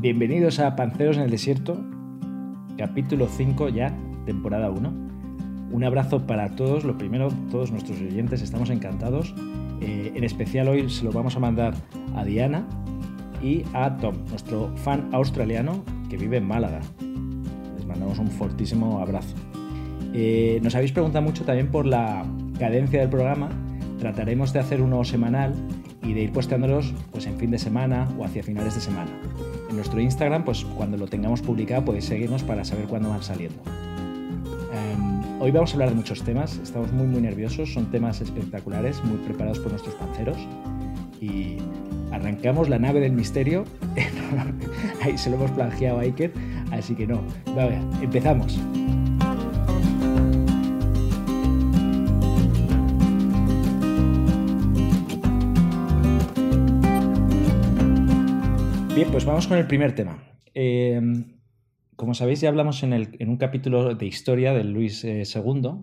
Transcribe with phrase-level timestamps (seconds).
[0.00, 1.76] Bienvenidos a Panceros en el Desierto,
[2.78, 4.92] capítulo 5 ya, temporada 1.
[5.72, 9.34] Un abrazo para todos, lo primero, todos nuestros oyentes, estamos encantados.
[9.82, 11.74] Eh, en especial hoy se lo vamos a mandar
[12.16, 12.66] a Diana
[13.42, 16.80] y a Tom, nuestro fan australiano que vive en Málaga.
[17.76, 19.36] Les mandamos un fortísimo abrazo.
[20.14, 22.24] Eh, nos habéis preguntado mucho también por la
[22.58, 23.50] cadencia del programa.
[23.98, 25.52] Trataremos de hacer uno semanal
[26.02, 29.10] y de ir posteándolos pues, en fin de semana o hacia finales de semana
[29.70, 33.62] en nuestro Instagram, pues cuando lo tengamos publicado podéis seguirnos para saber cuándo van saliendo.
[34.72, 39.02] Em, hoy vamos a hablar de muchos temas, estamos muy muy nerviosos, son temas espectaculares,
[39.04, 40.36] muy preparados por nuestros panceros
[41.20, 41.56] y
[42.10, 43.64] arrancamos la nave del misterio,
[45.02, 46.32] ahí se lo hemos plagiado a Iker,
[46.72, 47.22] así que no,
[47.54, 48.58] ver, empezamos.
[59.00, 60.22] Bien, pues vamos con el primer tema.
[60.52, 61.38] Em,
[61.96, 65.74] como sabéis, ya hablamos en, un capítulo de historia de Luis II eh,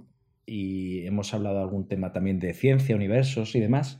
[0.45, 3.99] y hemos hablado de algún tema también de ciencia, universos y demás.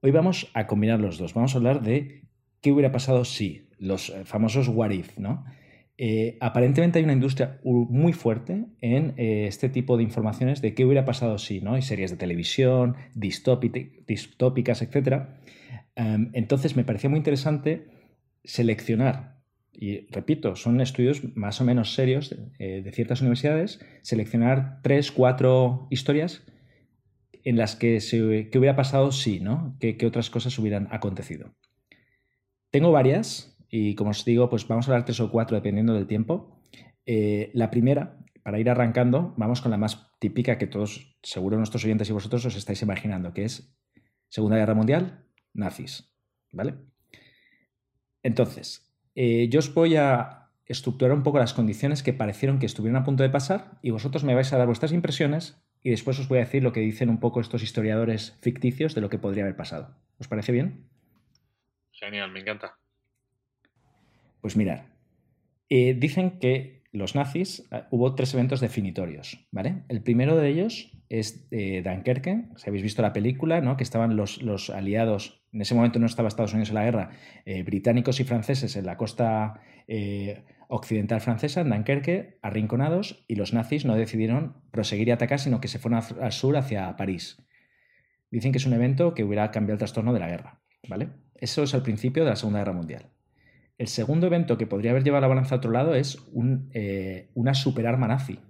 [0.00, 1.34] Hoy vamos a combinar los dos.
[1.34, 2.22] Vamos a hablar de
[2.62, 5.44] qué hubiera pasado si, los eh, famosos what if, ¿no?
[5.98, 11.04] Eh, aparentemente hay una industria muy fuerte en este tipo de informaciones de qué hubiera
[11.04, 11.74] pasado si, ¿no?
[11.74, 15.24] Hay series de televisión, distópicas, etc.
[15.96, 17.92] Em, entonces me parecía muy interesante
[18.44, 19.34] seleccionar,
[19.76, 25.88] y repito, son estudios más o menos serios eh, de, ciertas universidades, seleccionar tres, cuatro
[25.90, 26.44] historias
[27.42, 29.76] en las que, se, hubiera pasado si, ¿no?
[29.80, 31.54] ¿Qué, otras cosas hubieran acontecido?
[32.70, 36.06] Tengo varias y como os digo, pues vamos a hablar tres o cuatro dependiendo del
[36.06, 36.60] tiempo.
[37.04, 41.84] Eh, la primera, para ir arrancando, vamos con la más típica que todos, seguro nuestros
[41.84, 43.76] oyentes y vosotros os estáis imaginando, que es
[44.28, 46.14] Segunda Guerra Mundial, nazis,
[46.52, 46.76] ¿vale?
[48.24, 53.00] Entonces, eh, yo os voy a estructurar un poco las condiciones que parecieron que estuvieron
[53.00, 56.26] a punto de pasar y vosotros me vais a dar vuestras impresiones y después os
[56.26, 59.44] voy a decir lo que dicen un poco estos historiadores ficticios de lo que podría
[59.44, 59.94] haber pasado.
[60.18, 60.88] ¿Os parece bien?
[61.92, 62.78] Genial, me encanta.
[64.40, 64.86] Pues mirad,
[65.68, 69.82] eh, dicen que los nazis eh, hubo tres eventos definitorios, ¿vale?
[69.88, 73.76] El primero de ellos es Dunkerque, si habéis visto la película, ¿no?
[73.76, 77.10] Que estaban los, los aliados en ese momento no estaba Estados Unidos en la guerra,
[77.44, 83.52] eh, británicos y franceses en la costa eh, occidental francesa, en Dunkerque, arrinconados, y los
[83.52, 87.40] nazis no decidieron proseguir y atacar, sino que se fueron al sur hacia París.
[88.32, 90.60] Dicen que es un evento que hubiera cambiado el trastorno de la guerra.
[90.88, 91.10] ¿vale?
[91.36, 93.10] Eso es el principio de la Segunda Guerra Mundial.
[93.78, 96.18] El segundo evento que podría haber llevado la balanza a otro lado es
[96.72, 98.40] eh, una superarma nazi,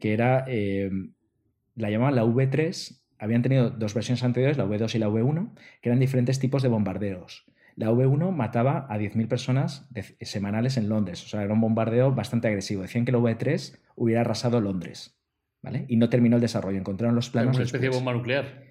[0.00, 5.08] que era, la llamaban la V3 habían tenido dos versiones anteriores, la V2 y la
[5.08, 7.44] V1, que eran diferentes tipos de bombardeos.
[7.76, 9.88] La V1 mataba a 10.000 personas
[10.20, 12.82] semanales en Londres, o sea, era un bombardeo bastante agresivo.
[12.82, 15.16] Decían que la V3 hubiera arrasado Londres,
[15.62, 15.84] ¿vale?
[15.88, 17.56] Y no terminó el desarrollo, encontraron los planos.
[17.56, 18.64] Una especie de bomba nuclear.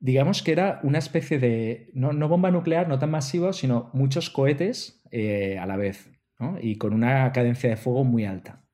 [0.00, 5.04] Digamos que era una especie de, no, bomba nuclear, no tan masivo, sino muchos cohetes
[5.12, 6.56] eh, a la vez, ¿no?
[6.60, 8.64] y con una cadencia de fuego muy alta.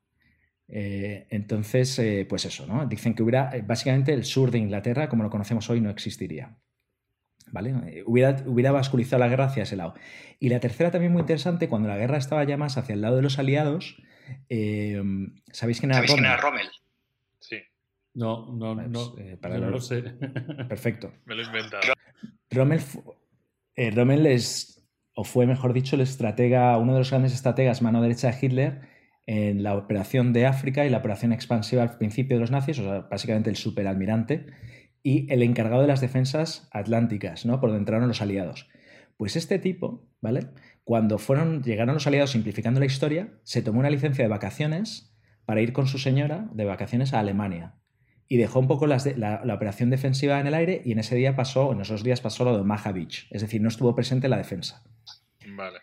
[0.69, 2.87] Eh, entonces, eh, pues eso, ¿no?
[2.87, 6.56] Dicen que hubiera, eh, básicamente el sur de Inglaterra, como lo conocemos hoy, no existiría.
[7.53, 8.03] ¿Vale?
[8.06, 9.94] Hubiera, hubiera basculizado la guerra hacia ese lado.
[10.41, 13.16] Y la tercera también muy interesante, cuando la guerra estaba ya más hacia el lado
[13.16, 14.03] de los aliados,
[15.53, 16.69] ¿sabéis quién era ¿Sabéis Quién era Rommel?
[17.38, 17.59] Sí.
[18.15, 20.03] No, no, no, pues, para no lo sé.
[20.69, 21.12] Perfecto.
[21.25, 21.93] Me lo he inventado.
[22.50, 22.81] Rommel,
[23.94, 24.84] Rommel es,
[25.15, 28.96] o fue mejor dicho, el estratega, uno de los grandes estrategas, mano derecha de Hitler,
[29.26, 32.84] en la operación de África y la operación expansiva al principio de los nazis, o
[32.84, 34.47] sea, básicamente el superalmirante,
[35.03, 37.60] y el encargado de las defensas atlánticas, ¿no?
[37.60, 38.69] Por donde entraron los aliados.
[39.16, 40.48] Pues este tipo, ¿vale?
[40.84, 45.60] Cuando fueron, llegaron los aliados simplificando la historia, se tomó una licencia de vacaciones para
[45.60, 47.76] ir con su señora de vacaciones a Alemania.
[48.28, 51.37] Y dejó un poco la, la, operación defensiva en el aire y en ese día
[51.37, 53.28] pasó, en esos días pasó lo de Maha Beach.
[53.31, 54.82] Es decir, no estuvo presente en la defensa.
[55.46, 55.79] Vale.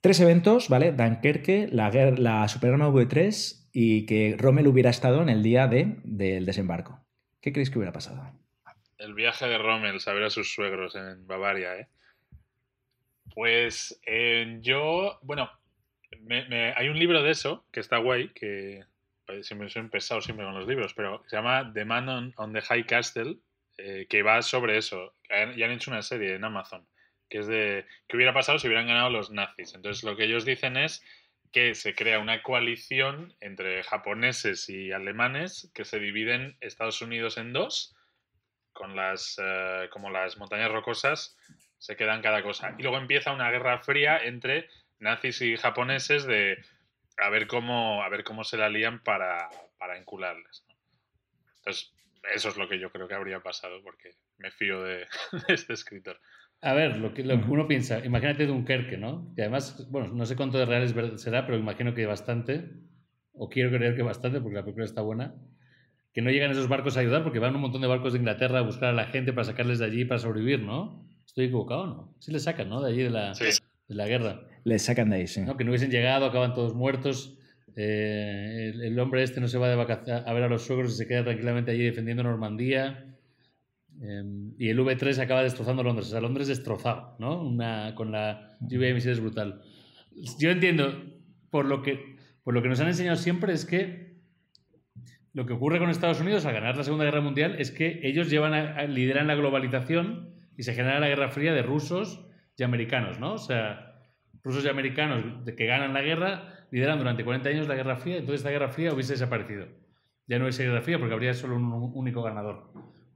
[0.00, 0.92] Tres eventos, ¿vale?
[0.92, 6.46] Dunkerque, la, la Superarma V3 y que Rommel hubiera estado en el día de, del
[6.46, 7.04] desembarco.
[7.42, 8.32] ¿Qué creéis que hubiera pasado?
[8.96, 11.88] El viaje de Rommel, a ver a sus suegros en Bavaria, ¿eh?
[13.34, 15.50] Pues eh, yo, bueno,
[16.76, 18.84] hay un libro de eso que está guay, que
[19.42, 22.86] siempre soy pesado siempre con los libros, pero se llama The Man on, the High
[22.86, 23.36] Castle,
[23.76, 25.14] eh, que va sobre eso.
[25.28, 26.86] Ya han hecho una serie en Amazon
[27.30, 29.74] que es de qué hubiera pasado si hubieran ganado los nazis.
[29.74, 31.02] Entonces lo que ellos dicen es
[31.52, 37.52] que se crea una coalición entre japoneses y alemanes que se dividen Estados Unidos en
[37.52, 37.96] dos,
[38.72, 41.36] con las, eh, como las montañas rocosas
[41.78, 42.74] se quedan cada cosa.
[42.78, 44.68] Y luego empieza una guerra fría entre
[44.98, 46.62] nazis y japoneses de
[47.16, 49.48] a ver cómo, a ver cómo se la lían para,
[49.78, 50.64] para encularles.
[51.58, 51.92] Entonces,
[52.32, 55.06] eso es lo que yo creo que habría pasado, porque me fío de,
[55.48, 56.20] este escritor.
[56.62, 59.32] A ver, lo que, lo que uno piensa, imagínate Dunkerque, ¿no?
[59.34, 62.70] Que además, bueno, no sé cuánto de reales será, pero imagino que bastante,
[63.32, 65.34] o quiero creer que bastante, porque la película está buena,
[66.12, 68.58] que no llegan esos barcos a ayudar, porque van un montón de barcos de Inglaterra
[68.58, 71.08] a buscar a la gente para sacarles de allí para sobrevivir, ¿no?
[71.24, 72.16] ¿Estoy equivocado o no?
[72.18, 72.82] Sí les sacan, ¿no?
[72.82, 74.42] De allí de la, de la guerra.
[74.64, 75.40] Les sacan de ahí, sí.
[75.40, 75.56] ¿No?
[75.56, 77.38] Que no hubiesen llegado, acaban todos muertos.
[77.76, 80.96] Eh, el, hombre este no se va de vacaciones a ver a los suegros y
[80.96, 83.09] se queda tranquilamente allí defendiendo Normandía.
[84.02, 86.08] Em, y el V3 acaba destrozando Londres.
[86.08, 87.42] O sea, Londres destrozado, ¿no?
[87.42, 89.62] Una, con la lluvia de misiles brutal.
[90.38, 91.04] Yo entiendo,
[91.50, 94.10] por lo, que, por lo que nos han enseñado siempre, es que
[95.32, 98.30] lo que ocurre con Estados Unidos al ganar la Segunda Guerra Mundial es que ellos
[98.30, 102.26] llevan a, lideran la globalización y se genera la Guerra Fría de rusos
[102.56, 103.34] y americanos, ¿no?
[103.34, 104.02] O sea,
[104.42, 105.24] rusos y americanos
[105.56, 108.92] que ganan la guerra lideran durante 40 años la Guerra Fría, entonces esta Guerra Fría
[108.92, 109.66] hubiese desaparecido.
[110.26, 112.70] Ya no hubiese Guerra Fría porque habría solo un único ganador.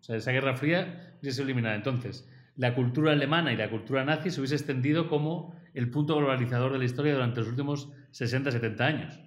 [0.05, 1.75] O sea, esa Guerra Fría hubiese eliminada.
[1.77, 6.73] Entonces, la cultura alemana y la cultura nazi se hubiese extendido como el punto globalizador
[6.73, 9.19] de la historia durante los últimos 60-70 años.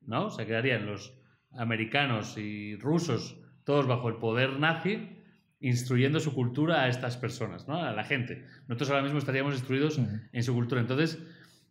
[0.00, 0.26] ¿No?
[0.26, 1.14] O sea, quedarían los
[1.52, 5.18] americanos y rusos todos bajo el poder nazi
[5.60, 7.76] instruyendo su cultura a estas personas, ¿no?
[7.76, 8.44] a la gente.
[8.66, 10.00] Nosotros ahora mismo estaríamos instruidos
[10.32, 10.80] en su cultura.
[10.80, 11.20] Entonces,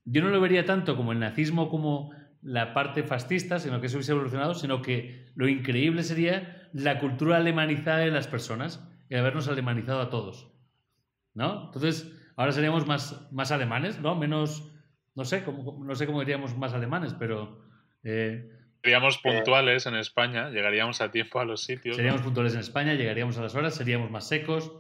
[0.06, 3.98] yo no lo vería tanto como el nazismo como la parte fascista, sino que eso
[3.98, 9.50] hubiese evolucionado, sino que lo increíble sería la cultura alemanizada de las personas, y habernos
[9.50, 10.48] alemanizado a todos.
[11.34, 11.66] ¿No?
[11.66, 14.16] Entonces, ahora seríamos más, más alemanes, ¿no?
[14.16, 14.72] Menos,
[15.16, 17.62] no sé, cómo, no sé cómo diríamos más alemanes, pero...
[18.04, 18.50] Eh,
[18.82, 21.98] seríamos puntuales en España, llegaríamos a tiempo a los sitios.
[21.98, 24.72] Seríamos puntuales en España, llegaríamos a las horas, seríamos más secos,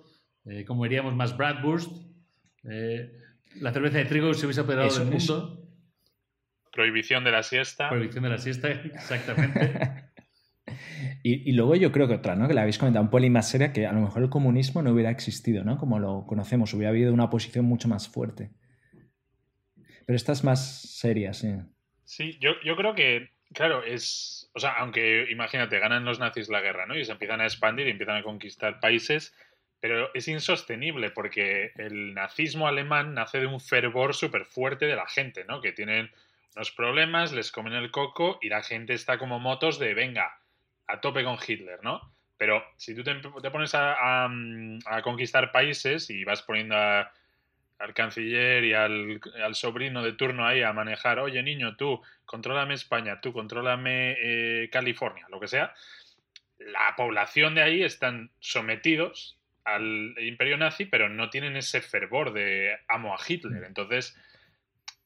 [0.45, 1.91] eh, comeríamos más Bratwurst.
[2.69, 3.11] Eh,
[3.59, 5.60] la cerveza de trigo se hubiese apoderado del mundo.
[6.71, 7.89] Prohibición de la siesta.
[7.89, 10.09] Prohibición de la siesta, exactamente.
[11.23, 12.47] y, luego yo creo que otra, ¿no?
[12.47, 14.91] Que la habéis comentado, un poco más seria, que a lo mejor el comunismo no
[14.91, 15.77] hubiera existido, ¿no?
[15.77, 18.51] Como lo conocemos, hubiera habido una oposición mucho más fuerte.
[20.05, 21.49] Pero esta es más seria, sí.
[22.03, 24.49] Sí, yo, yo creo que, claro, es.
[24.53, 26.97] O sea, aunque imagínate, ganan los nazis la guerra, ¿no?
[26.97, 29.33] Y se empiezan a expandir y empiezan a conquistar países
[29.81, 35.07] pero es insostenible porque el nazismo alemán nace de un fervor súper fuerte de la
[35.07, 35.59] gente, ¿no?
[35.59, 36.11] Que tienen
[36.55, 40.39] unos problemas, les comen el coco y la gente está como motos de venga,
[40.87, 42.01] a tope con Hitler, ¿no?
[42.37, 44.27] Pero si tú te, pones a,
[45.03, 49.21] conquistar países y vas poniendo al canciller y al,
[49.53, 55.27] sobrino de turno ahí a manejar, oye niño, tú, contrólame España, tú, contrólame eh, California,
[55.29, 55.73] lo que sea,
[56.57, 62.77] la población de ahí están sometidos al imperio nazi, pero no tienen ese fervor de
[62.87, 63.61] amo a Hitler.
[63.61, 63.65] Mm.
[63.65, 64.17] Entonces,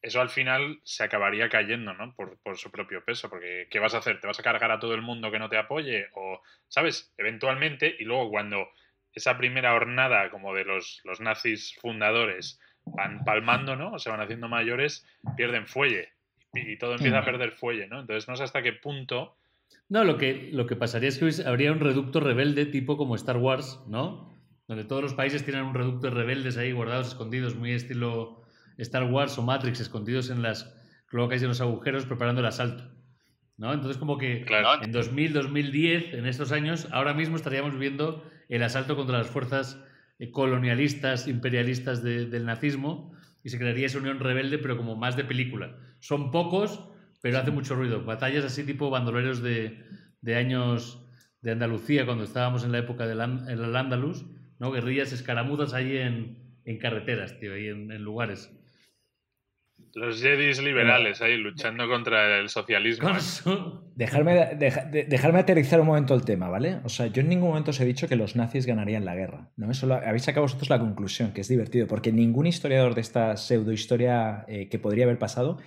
[0.05, 2.13] eso al final se acabaría cayendo, ¿no?
[2.13, 4.21] Por, su propio peso, porque ¿qué vas a hacer?
[4.21, 6.09] ¿Te vas a cargar a todo el mundo que no te apoye?
[6.13, 7.11] O, ¿sabes?
[7.17, 8.67] Eventualmente, y luego cuando
[9.13, 13.93] esa primera hornada como de los, los nazis fundadores van palmando, ¿no?
[13.93, 16.09] O se van haciendo mayores, pierden fuelle.
[16.53, 18.01] Y, todo empieza a perder fuelle, ¿no?
[18.01, 19.37] Entonces no sé hasta qué punto...
[19.89, 23.37] No, lo que, lo que pasaría es que habría un reducto rebelde tipo como Star
[23.37, 24.35] Wars, ¿no?
[24.67, 28.44] donde todos los países tienen un reducto de rebeldes ahí guardados, escondidos, muy estilo
[28.77, 30.75] Star Wars o Matrix, escondidos en las
[31.07, 32.83] cloacas y en los agujeros preparando el asalto.
[33.57, 33.73] ¿no?
[33.73, 34.45] Entonces, como que
[34.81, 39.79] en 2000, 2010, en estos años, ahora mismo estaríamos viviendo el asalto contra las fuerzas
[40.19, 43.13] eh, colonialistas, imperialistas del nazismo
[43.43, 45.77] y se crearía esa unión rebelde, pero como más de película.
[45.99, 46.83] Son pocos,
[47.21, 48.03] pero hace mucho ruido.
[48.03, 49.83] Batallas así tipo bandoleros de,
[50.21, 51.05] de años
[51.45, 54.25] de Andalucía, cuando estábamos en la época del Andalus,
[54.57, 54.71] ¿no?
[54.71, 58.51] Guerrillas escaramuzas ahí en, carreteras, tío, ahí en, lugares.
[59.95, 63.09] Los Jedis liberales ahí luchando contra el socialismo.
[63.95, 64.55] Dejarme,
[65.07, 66.81] dejarme aterrizar un momento el tema, ¿vale?
[66.83, 69.51] O sea, yo en ningún momento os he dicho que los nazis ganarían la guerra.
[69.55, 69.71] ¿no?
[69.71, 74.43] Eso habéis sacado vosotros la conclusión, que es divertido, porque ningún historiador de esta pseudohistoria
[74.49, 75.59] eh, que podría haber pasado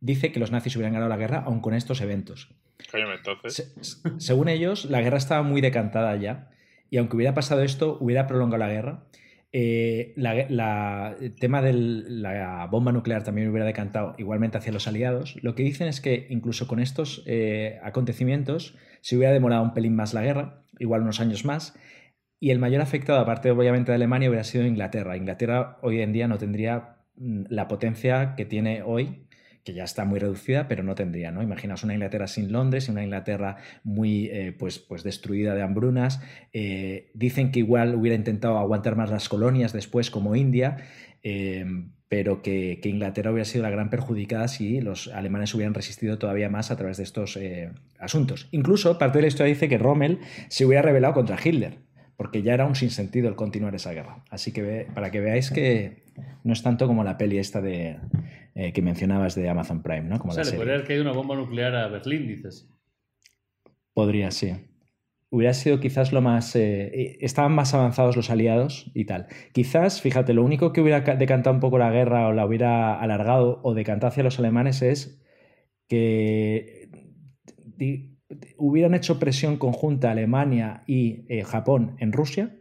[0.00, 2.54] dice que los nazis hubieran ganado la guerra, aun con estos eventos.
[2.92, 4.02] entonces.
[4.18, 6.50] según ellos, la guerra estaba muy decantada ya
[6.90, 9.04] y aunque hubiera pasado esto, hubiera prolongado la guerra.
[9.54, 15.36] Eh, el tema de la bomba nuclear también hubiera decantado igualmente hacia los aliados.
[15.42, 19.94] Lo que dicen es que incluso con estos eh, acontecimientos se hubiera demorado un pelín
[19.94, 21.78] más la guerra, igual unos años más,
[22.40, 25.16] y el mayor afectado, aparte obviamente de Alemania, hubiera sido Inglaterra.
[25.16, 29.26] Inglaterra hoy en día no tendría mm, la potencia que tiene hoy,
[29.64, 31.42] que ya está muy reducida, pero no tendría, ¿no?
[31.42, 36.20] Imaginaos una Inglaterra sin Londres, una Inglaterra muy eh, pues, pues destruida de hambrunas.
[36.52, 40.78] Eh, dicen que igual hubiera intentado aguantar más las colonias después, como India,
[41.22, 41.64] eh,
[42.08, 46.70] pero que, Inglaterra hubiera sido la gran perjudicada si los alemanes hubieran resistido todavía más
[46.70, 47.38] a través de estos
[47.98, 48.48] asuntos.
[48.50, 51.78] Incluso parte de la historia dice que Rommel se hubiera rebelado contra Hitler,
[52.16, 54.24] porque ya era un sinsentido el continuar esa guerra.
[54.28, 56.01] Así que para que veáis que
[56.44, 57.98] no es tanto como la peli esta de,
[58.54, 60.18] eh, que mencionabas de Amazon Prime, ¿no?
[60.18, 62.68] Como o sea, le podría haber caído una bomba nuclear a Berlín, dices.
[63.94, 64.52] Podría, sí.
[65.30, 66.54] Hubiera sido quizás lo más...
[66.56, 69.26] Eh, estaban más avanzados los aliados y tal.
[69.52, 73.60] Quizás, fíjate, lo único que hubiera decantado un poco la guerra o la hubiera alargado
[73.62, 75.22] o decantado hacia los alemanes es
[75.88, 76.90] que
[78.56, 82.56] hubieran hecho presión conjunta Alemania y eh, Japón en Rusia,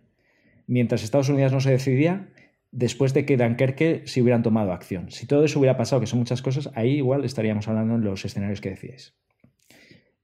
[0.68, 2.30] mientras Estados Unidos no se decidía,
[2.72, 5.12] después de que Dunkerque se hubieran tomado acción.
[5.12, 8.24] Si todo eso hubiera pasado, que son muchas cosas, ahí igual estaríamos hablando en los
[8.26, 9.16] escenarios que decíais.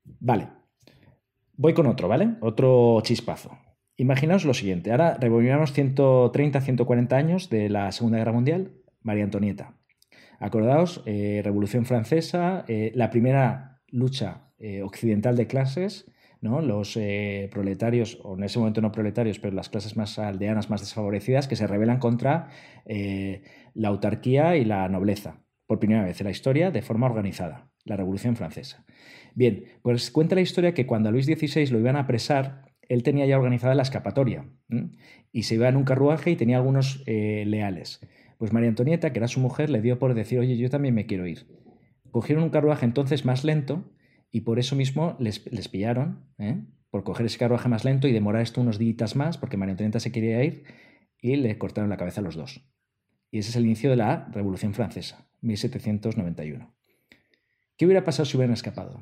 [0.04, 0.50] Vale.
[1.56, 2.36] Voy con otro, ¿vale?
[2.42, 3.58] Otro chispazo.
[3.98, 4.92] Imaginaos lo siguiente.
[4.92, 8.72] Ahora rebobinamos 130, 140 años de la Segunda Guerra Mundial.
[9.02, 9.74] María Antonieta.
[10.40, 18.20] Acordaos, eh, Revolución Francesa, eh, la primera lucha eh, occidental de clases, los eh, proletarios,
[18.24, 21.68] o en ese momento no proletarios, pero las clases más aldeanas, más desfavorecidas, que se
[21.68, 22.50] rebelan contra
[22.86, 23.42] eh,
[23.74, 27.98] la autarquía y la nobleza, por primera vez en la historia, de forma organizada, la
[27.98, 28.86] Revolución Francesa.
[29.36, 33.04] Bien, pues cuenta la historia que cuando a Luis XVI lo iban a apresar, él
[33.04, 34.46] tenía ya organizada la escapatoria
[35.32, 38.00] y se iba en un carruaje y tenía algunos eh, leales.
[38.38, 41.06] Pues María Antonieta, que era su mujer, le dio por decir, oye, yo también me
[41.06, 41.48] quiero ir.
[42.12, 43.92] Cogieron un carruaje entonces más lento
[44.38, 46.62] y por eso mismo les, pillaron, ¿eh?
[46.92, 50.00] por coger ese carruaje más lento y demorar esto unos días más, porque María Antonieta
[50.00, 50.64] se quería ir,
[51.20, 52.62] y le cortaron la cabeza a los dos.
[53.32, 56.72] Y ese es el inicio de la Revolución Francesa, 1791.
[57.76, 59.02] ¿Qué hubiera pasado si hubieran escapado?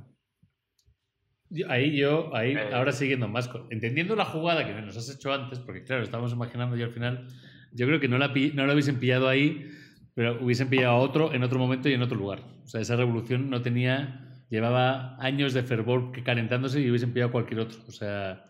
[1.67, 2.73] Ahí yo, ahí, eh.
[2.73, 6.77] ahora siguiendo más, entendiendo la jugada que nos has hecho antes, porque claro, estamos imaginando
[6.77, 7.27] yo al final,
[7.73, 9.69] yo creo que no la, no la hubiesen pillado ahí,
[10.13, 12.39] pero hubiesen pillado a otro en otro momento y en otro lugar.
[12.63, 17.31] O sea, esa revolución no tenía llevaba años de fervor que calentándose y hubiesen pillado
[17.31, 17.79] cualquier otro.
[17.87, 18.45] O sea.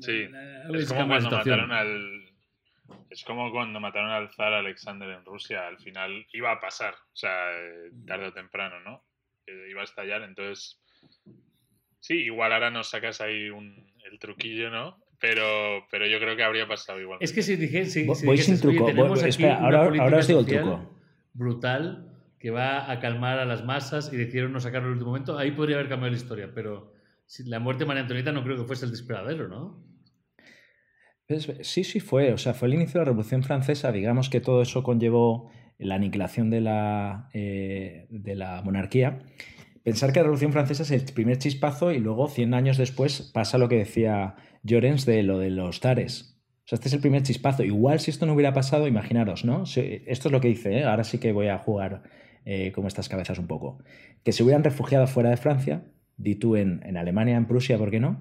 [0.00, 0.26] Sí,
[0.74, 2.24] es como cuando mataron al.
[3.10, 5.66] Es como cuando mataron al zar Alexander en Rusia.
[5.66, 7.50] Al final iba a pasar, o sea,
[8.06, 9.04] tarde o temprano, ¿no?
[9.70, 10.80] Iba a estallar, entonces.
[12.00, 15.02] Sí, igual ahora nos sacas ahí un, el truquillo, ¿no?
[15.18, 17.18] Pero, pero yo creo que habría pasado igual.
[17.22, 17.86] Es que si dije.
[17.86, 19.14] Si, voy sin truco.
[19.24, 21.00] espera, ahora, ahora os digo el truco.
[21.32, 22.13] Brutal
[22.44, 25.38] que va a calmar a las masas y decidieron no sacarlo en el último momento,
[25.38, 26.92] ahí podría haber cambiado la historia, pero
[27.46, 29.82] la muerte de María Antonieta no creo que fuese el desesperadero, ¿no?
[31.62, 34.60] sí, sí fue, o sea, fue el inicio de la Revolución Francesa, digamos que todo
[34.60, 39.22] eso conllevó la aniquilación de la, eh, de la monarquía.
[39.82, 43.56] Pensar que la Revolución Francesa es el primer chispazo y luego, 100 años después, pasa
[43.56, 46.42] lo que decía Llorens de lo de los tares.
[46.58, 47.64] O sea, este es el primer chispazo.
[47.64, 49.64] Igual si esto no hubiera pasado, imaginaros, ¿no?
[49.64, 50.84] Esto es lo que dice, ¿eh?
[50.84, 52.02] ahora sí que voy a jugar
[52.44, 53.78] eh, como estas cabezas un poco,
[54.22, 55.84] que se hubieran refugiado fuera de Francia,
[56.16, 58.18] di tú en, Alemania, en Prusia, ¿por qué no?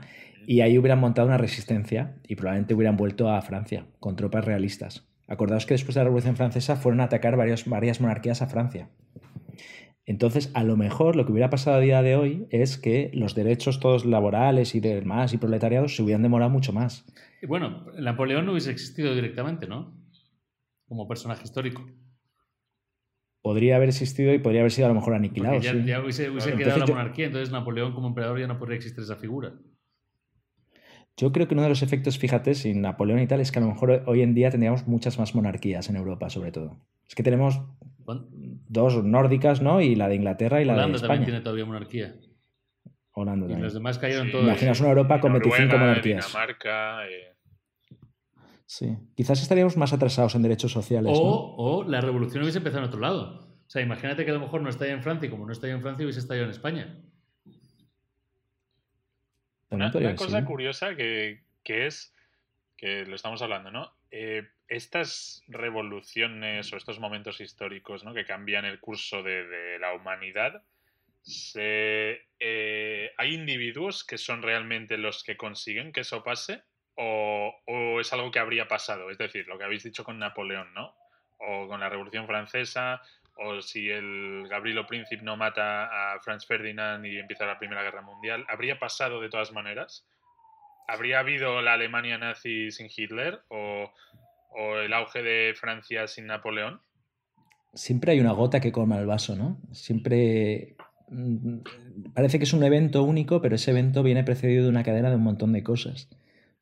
[0.47, 5.07] Y ahí hubieran montado una resistencia y probablemente hubieran vuelto a Francia con tropas realistas.
[5.27, 8.89] Acordaos que después de la Revolución Francesa fueron a atacar varias monarquías a Francia.
[10.05, 13.35] Entonces, a lo mejor lo que hubiera pasado a día de hoy es que los
[13.35, 17.05] derechos todos laborales y demás y proletariados se hubieran demorado mucho más.
[17.47, 19.97] Bueno, Napoleón no hubiese existido directamente, ¿no?
[20.87, 21.85] Como personaje histórico
[23.43, 25.59] podría haber existido y podría haber sido a lo mejor aniquilado.
[25.59, 29.17] ya, ya, hubiese, quedado la monarquía, entonces Napoleón como emperador ya no podría existir esa
[29.17, 29.53] figura.
[31.17, 33.61] Yo creo que uno de los efectos, fíjate, sin Napoleón y tal, es que a
[33.61, 36.79] lo mejor hoy en día tendríamos muchas más monarquías en Europa, sobre todo.
[37.07, 37.61] Es que tenemos
[38.69, 39.81] dos nórdicas, ¿no?
[39.81, 41.01] Y la de Inglaterra y la de España.
[41.01, 42.15] también tiene todavía monarquía.
[43.11, 44.45] Holanda y los demás cayeron todos.
[44.45, 46.27] Imaginas una Europa con 25 monarquías.
[46.27, 47.32] Dinamarca, eh,
[48.73, 51.15] Sí, quizás estaríamos más atrasados en derechos sociales.
[51.15, 53.47] O, la revolución hubiese empezado en otro lado.
[53.67, 55.67] O sea, imagínate que a lo mejor no está en Francia y como no está
[55.67, 56.97] en Francia hubiese estado en España.
[59.69, 62.15] Una, una cosa curiosa que, es,
[62.75, 63.93] que lo estamos hablando, ¿no?
[64.09, 68.11] Eh, estas revoluciones o estos momentos históricos ¿no?
[68.15, 70.63] que cambian el curso de, la humanidad,
[71.53, 76.63] eh, ¿hay individuos que son realmente los que consiguen que eso pase?
[76.95, 80.93] O, es algo que habría pasado, es decir, lo que habéis dicho con Napoleón, ¿no?
[81.39, 83.01] O con la Revolución Francesa,
[83.37, 88.01] o si el Gabrielo Príncipe no mata a Franz Ferdinand y empieza la Primera Guerra
[88.01, 90.05] Mundial, ¿habría pasado de todas maneras?
[90.87, 93.91] ¿Habría habido la Alemania nazi sin Hitler o,
[94.49, 96.81] o el auge de Francia sin Napoleón?
[97.73, 99.57] siempre hay una gota que colma el vaso, ¿no?
[99.71, 100.75] Siempre
[101.09, 101.57] mm,
[102.13, 105.15] parece que es un evento único, pero ese evento viene precedido de una cadena de
[105.15, 106.09] un montón de cosas.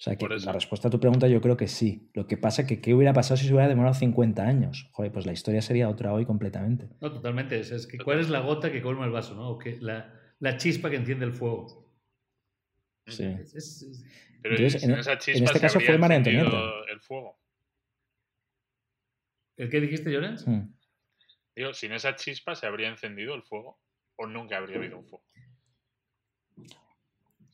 [0.01, 2.09] O sea, que la respuesta a tu pregunta yo creo que sí.
[2.15, 4.89] Lo que pasa es que ¿qué hubiera pasado si se hubiera demorado 50 años?
[4.93, 6.89] Joder, pues la historia sería otra hoy completamente.
[6.99, 7.59] No, totalmente.
[7.59, 9.51] Es, que, ¿Cuál es la gota que colma el vaso, no?
[9.51, 11.93] O que la, la, chispa que enciende el fuego.
[13.05, 13.25] Sí.
[14.41, 16.57] Pero Entonces, en, esa chispa en este caso fue María Antonieta.
[16.91, 17.39] El fuego.
[19.55, 20.47] ¿El qué dijiste, Llorens?
[20.47, 20.73] Hmm.
[21.55, 23.79] Digo, sin esa chispa se habría encendido el fuego
[24.15, 25.23] o nunca habría habido un fuego.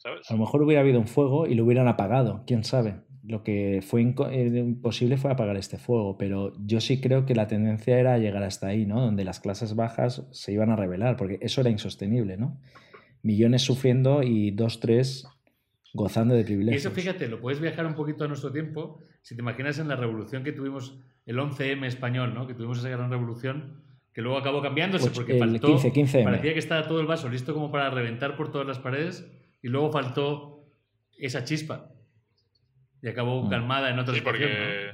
[0.05, 3.01] A lo mejor hubiera habido un fuego y lo hubieran apagado, quién sabe.
[3.23, 7.47] Lo que fue eh, imposible fue apagar este fuego, pero yo sí creo que la
[7.47, 9.01] tendencia era llegar hasta ahí, ¿no?
[9.01, 12.59] Donde las clases bajas se iban a rebelar, porque eso era insostenible, ¿no?
[13.23, 15.27] Millones sufriendo y dos, tres
[15.93, 16.83] gozando de privilegios.
[16.83, 19.01] Y eso, fíjate, lo puedes viajar un poquito a nuestro tiempo.
[19.21, 22.47] Si te imaginas en la revolución que tuvimos, el 11M español, ¿no?
[22.47, 26.53] Que tuvimos esa gran revolución, que luego acabó cambiándose pues porque faltó, 15, 15 parecía
[26.53, 29.29] que estaba todo el vaso listo como para reventar por todas las paredes
[29.61, 30.65] y luego faltó
[31.17, 31.89] esa chispa.
[33.01, 33.49] Y acabó mm.
[33.49, 34.91] calmada en otra sí, porque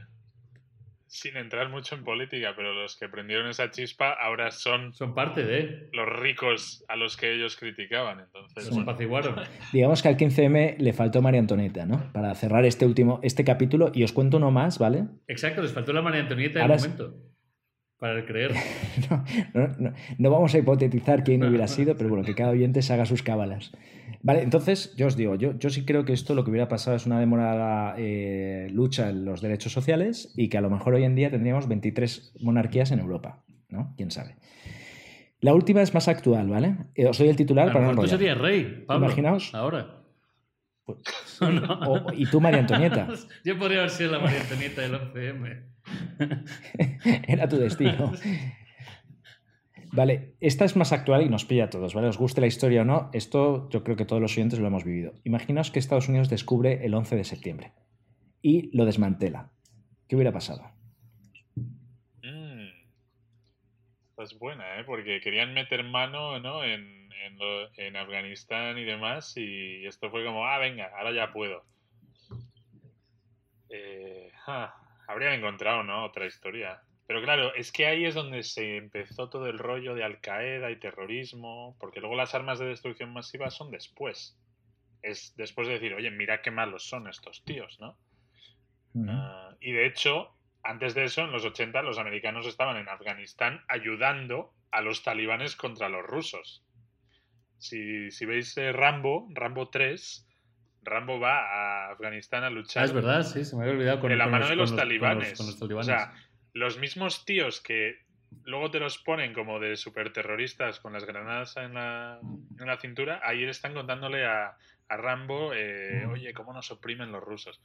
[1.13, 5.45] sin entrar mucho en política, pero los que prendieron esa chispa ahora son son parte
[5.45, 9.35] de los ricos a los que ellos criticaban, entonces los apaciguaron.
[9.71, 12.11] Digamos que al 15M le faltó María Antonieta, ¿no?
[12.13, 15.05] Para cerrar este último este capítulo y os cuento uno más, ¿vale?
[15.27, 17.32] Exacto, les faltó la María Antonieta en el momento.
[18.03, 18.51] Para creer.
[20.17, 23.23] no, vamos a hipotetizar quién hubiera sido, pero bueno, que cada oyente se haga sus
[23.23, 23.71] cábalas.
[24.21, 26.97] Vale, entonces yo os digo, yo, yo sí creo que esto lo que hubiera pasado
[26.97, 31.05] es una demorada eh, lucha en los derechos sociales y que a lo mejor hoy
[31.05, 33.93] en día tendríamos 23 monarquías en Europa, ¿no?
[33.95, 34.35] ¿Quién sabe?
[35.39, 36.75] La última es más actual, ¿vale?
[36.95, 39.05] Eh, os doy el titular para no sería rey, Pablo.
[39.05, 39.55] Imaginaos.
[39.55, 40.03] Ahora.
[40.83, 40.99] Pues,
[42.17, 43.07] y tú, María Antonieta.
[43.45, 45.72] Yo podría haber sido la María Antonieta del 11M.
[47.27, 48.13] Era tu destino.
[49.91, 52.07] Vale, esta es más actual y nos pilla a todos, ¿vale?
[52.07, 54.83] Os guste la historia o no, esto yo creo que todos los oyentes lo hemos
[54.83, 55.13] vivido.
[55.23, 57.73] Imaginaos que Estados Unidos descubre el 11 de septiembre
[58.41, 59.51] y lo desmantela.
[60.07, 60.63] ¿Qué hubiera pasado?
[62.23, 62.69] Mm.
[64.17, 64.83] es buena, ¿eh?
[64.83, 66.63] Porque querían meter mano ¿no?
[66.63, 67.09] en,
[67.77, 71.63] en, Afganistán y demás y esto fue como, ah, venga, ahora ya puedo.
[73.69, 74.31] Eh,
[75.07, 76.05] habrían encontrado, ¿no?
[76.05, 76.81] Otra historia.
[77.07, 80.71] Pero claro, es que ahí es donde se empezó todo el rollo de Al Qaeda
[80.71, 84.37] y terrorismo, porque luego las armas de destrucción masiva son después.
[85.01, 87.97] Es después de decir, oye, mira qué malos son estos tíos, ¿no?
[89.09, 93.63] Ah, y de hecho, antes de eso, en los 80, los americanos estaban en Afganistán
[93.67, 96.63] ayudando a los talibanes contra los rusos.
[97.57, 100.27] Si, si veis eh, Rambo, Rambo 3,
[100.83, 102.83] Rambo va a Afganistán a luchar.
[102.83, 103.99] Ah, es verdad, sí, se me había olvidado.
[103.99, 105.39] Con, la mano de los, talibanes.
[105.39, 106.13] O sea,
[106.53, 107.97] los mismos tíos que
[108.43, 112.19] luego te los ponen como de superterroristas con las granadas en la,
[112.59, 117.23] en la cintura, ahí están contándole a, a Rambo, eh, oye, cómo nos oprimen los
[117.23, 117.61] rusos.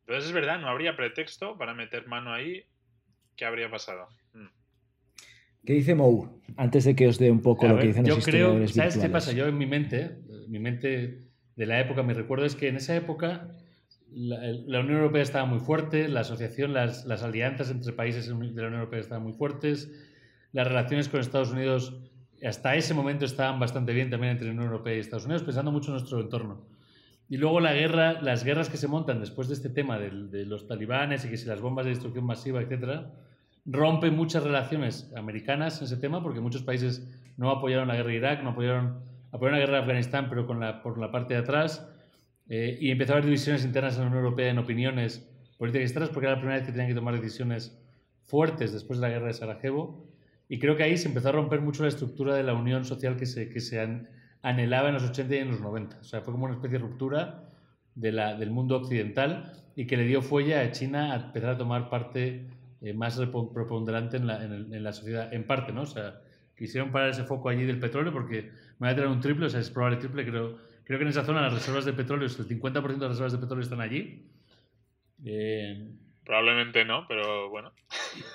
[0.00, 2.64] Entonces es verdad, no habría pretexto para meter mano ahí.
[3.36, 4.08] ¿Qué habría pasado?
[4.32, 4.46] Mm.
[5.66, 6.40] ¿Qué dice Mou?
[6.56, 9.08] Antes de que os dé un poco lo que dicen los Yo creo, ¿sabes qué
[9.08, 9.32] pasa?
[9.32, 10.16] Yo en mi mente,
[10.48, 11.27] mi mente
[11.58, 13.48] de la época, mi recuerdo es que en esa época
[14.10, 18.38] la, Unión Europea estaba muy fuerte, la asociación, las, las, alianzas entre países de la
[18.38, 19.90] Unión Europea estaban muy fuertes,
[20.52, 22.00] las relaciones con Estados Unidos
[22.46, 25.72] hasta ese momento estaban bastante bien también entre la Unión Europea y Estados Unidos, pensando
[25.72, 26.64] mucho en nuestro entorno.
[27.28, 30.66] Y luego la guerra, las guerras que se montan después de este tema de, los
[30.66, 33.12] talibanes y que si las bombas de destrucción masiva, etcétera,
[33.66, 38.16] rompen muchas relaciones americanas en ese tema porque muchos países no apoyaron la guerra de
[38.16, 39.00] Irak, no apoyaron,
[39.32, 41.88] apoyaron la guerra de Afganistán, pero con la, por la parte de atrás
[42.48, 46.10] eh, y empezó a haber divisiones internas en la Unión Europea en opiniones políticas externas
[46.10, 47.78] porque era la primera vez que tenían que tomar decisiones
[48.24, 50.06] fuertes después de la guerra de Sarajevo.
[50.48, 53.16] Y creo que ahí se empezó a romper mucho la estructura de la unión social
[53.16, 54.06] que se, que se
[54.40, 55.98] anhelaba en los 80 y en los 90.
[56.00, 57.50] O sea, fue como una especie de ruptura
[57.94, 61.58] de la, del mundo occidental y que le dio fuelle a China a empezar a
[61.58, 62.46] tomar parte
[62.80, 63.20] eh, más
[63.52, 65.82] preponderante en la, en, la, sociedad, en parte, ¿no?
[65.82, 66.20] O sea,
[66.56, 69.48] quisieron parar ese foco allí del petróleo porque me voy a traer un triple, o
[69.48, 72.32] sea, es probable triple, creo Creo que en esa zona las reservas de petróleo, el
[72.32, 74.26] 50% de las reservas de petróleo están allí.
[75.22, 75.86] Eh,
[76.24, 77.72] Probablemente no, pero bueno.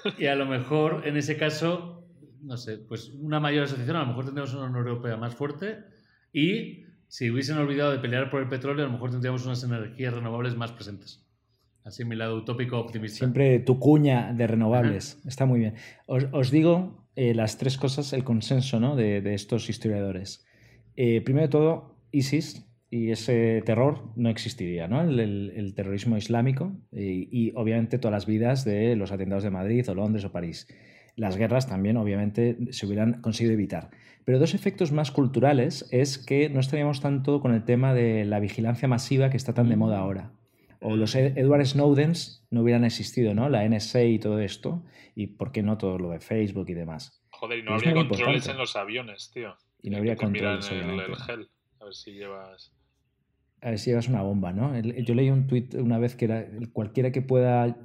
[0.20, 2.08] Y a lo mejor en ese caso,
[2.42, 5.80] no sé, pues una mayor asociación, a lo mejor tendríamos una Unión Europea más fuerte
[6.32, 10.14] y si hubiesen olvidado de pelear por el petróleo, a lo mejor tendríamos unas energías
[10.14, 11.24] renovables más presentes.
[11.84, 13.18] Así mi lado utópico optimista.
[13.18, 15.22] Siempre tu cuña de renovables.
[15.26, 15.76] Está muy bien.
[16.08, 18.96] Os, digo eh, las tres cosas, el consenso ¿no?
[18.96, 20.46] de, estos historiadores.
[20.96, 25.02] Eh, primero de todo, ISIS y ese terror no existiría, ¿no?
[25.02, 30.26] El, terrorismo islámico y, obviamente todas las vidas de los atentados de Madrid o Londres
[30.26, 30.68] o París.
[31.16, 33.90] las guerras también, obviamente, se hubieran conseguido evitar.
[34.26, 38.40] Pero dos efectos más culturales es que no estaríamos tanto con el tema de la
[38.40, 40.32] vigilancia masiva que está tan de moda ahora.
[40.84, 43.50] O los Edward Snowdens no hubieran existido, ¿no?
[43.50, 44.84] La NSA y todo esto.
[45.16, 47.24] Y por qué no todo lo de Facebook y demás.
[47.30, 49.56] Joder, y no habría controles en los aviones, tío.
[49.82, 50.70] Y no habría controles.
[50.72, 51.50] El, el gel.
[51.80, 52.74] A ver si llevas.
[53.62, 54.78] A ver si llevas una bomba, ¿no?
[54.80, 57.78] Yo leí un tuit una vez que era cualquiera que pueda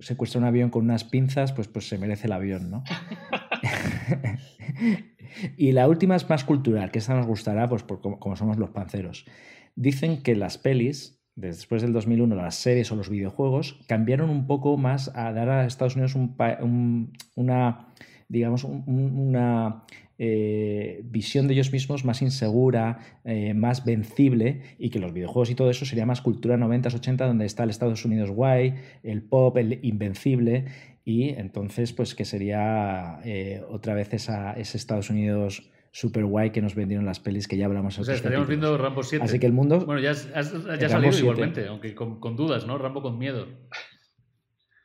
[0.00, 2.84] secuestrar un avión con unas pinzas, pues, pues se merece el avión, ¿no?
[5.56, 8.70] y la última es más cultural, que esta nos gustará, pues por como, somos los
[8.70, 9.26] panceros.
[9.74, 14.76] Dicen que las pelis, después del 2001, las series o los videojuegos, cambiaron un poco
[14.76, 17.88] más a dar a Estados Unidos un, una,
[18.28, 19.84] digamos, una
[20.22, 25.54] eh, visión de ellos mismos más insegura, eh, más vencible y que los videojuegos y
[25.54, 29.56] todo eso sería más cultura 90s, 80 donde está el Estados Unidos guay, el pop,
[29.56, 30.66] el invencible
[31.06, 36.62] y entonces pues que sería eh, otra vez esa, ese Estados Unidos super guay que
[36.62, 37.98] nos vendieron las pelis que ya hablamos.
[37.98, 39.24] O sea, estaríamos viendo Rambo 7.
[39.24, 39.84] Así que el mundo...
[39.84, 42.78] Bueno, ya, ha salido igualmente, aunque con, con dudas, ¿no?
[42.78, 43.48] Rambo con miedo.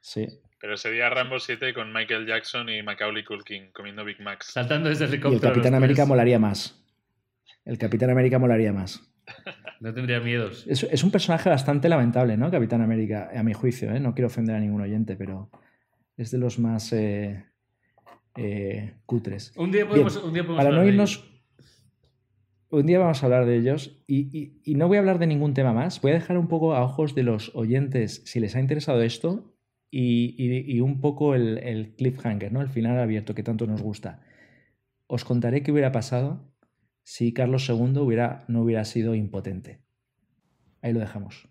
[0.01, 0.27] Sí.
[0.59, 4.47] Pero sería Rambo 7 con Michael Jackson y Macaulay Culkin comiendo Big Macs.
[4.47, 5.43] Saltando desde el helicóptero.
[5.43, 6.83] Y el Capitán América molaría más.
[7.65, 9.01] El Capitán América molaría más.
[9.81, 10.65] No tendría miedos.
[10.67, 12.49] Es, un personaje bastante lamentable, ¿no?
[12.49, 13.99] Capitán América, a mi juicio, ¿eh?
[13.99, 15.51] No quiero ofender a ningún oyente, pero
[16.15, 17.45] es de los más eh,
[18.36, 19.54] eh, cutres.
[19.56, 21.32] Un día podemos, un día Para no irnos...
[22.71, 25.54] Un día vamos a hablar de ellos y, y, no voy a hablar de ningún
[25.54, 26.02] tema más.
[26.02, 29.56] Voy a dejar un poco a ojos de los oyentes, si les ha interesado esto,
[29.98, 32.62] y, un poco el, cliffhanger, ¿no?
[32.62, 34.21] el final abierto que tanto nos gusta.
[35.08, 36.52] Os contaré qué hubiera pasado
[37.04, 39.82] si Carlos II hubiera, no hubiera sido impotente.
[40.82, 41.48] Ahí lo dejamos.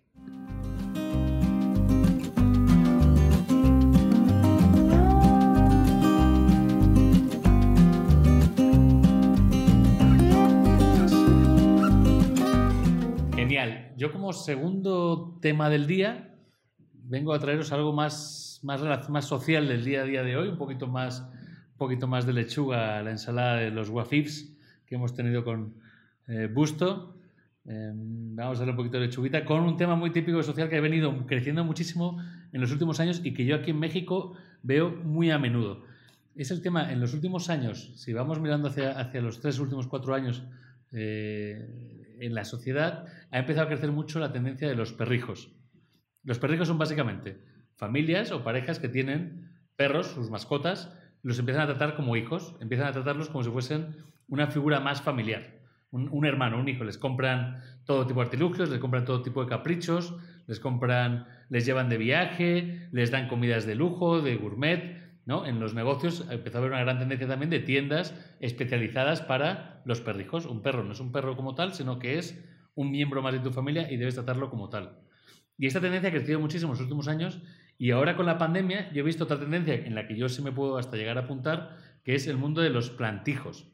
[13.55, 13.93] Genial.
[13.95, 16.35] Yo como segundo tema del día
[16.91, 20.57] vengo a traeros algo más, más, más social del día a día de hoy, un
[20.57, 24.53] poquito más, un poquito más de lechuga, la ensalada de los wafifs
[24.85, 25.75] que hemos tenido con
[26.27, 27.15] eh, Busto.
[27.63, 30.75] Em, vamos a hacer un poquito de lechuguita con un tema muy típico social que
[30.75, 34.89] ha venido creciendo muchísimo en los últimos años y que yo aquí en México veo
[34.89, 35.85] muy a menudo.
[36.35, 39.87] Es el tema, en los últimos años, si vamos mirando hacia, hacia los tres últimos
[39.87, 40.43] cuatro años
[40.91, 45.51] eh, en la sociedad, ha empezado a crecer mucho la tendencia de los perrijos.
[46.23, 47.39] Los perrijos son básicamente
[47.75, 52.87] familias o parejas que tienen perros, sus mascotas, los empiezan a tratar como hijos, empiezan
[52.87, 53.95] a tratarlos como si fuesen
[54.27, 55.59] una figura más familiar,
[55.91, 56.83] un, hermano, un hijo.
[56.83, 61.65] Les compran todo tipo de artilugios, les compran todo tipo de caprichos, les compran, les
[61.65, 65.01] llevan de viaje, les dan comidas de lujo, de gourmet.
[65.25, 65.45] ¿no?
[65.45, 70.01] En los negocios empezó a haber una gran tendencia también de tiendas especializadas para los
[70.01, 70.45] perrijos.
[70.45, 72.43] Un perro no es un perro como tal, sino que es
[72.75, 74.99] un miembro más de tu familia y debes tratarlo como tal.
[75.57, 77.39] Y esta tendencia ha crecido muchísimo en los últimos años
[77.77, 80.41] y ahora con la pandemia yo he visto otra tendencia en la que yo sí
[80.41, 83.69] me puedo hasta llegar a apuntar, que es el mundo de los plantijos.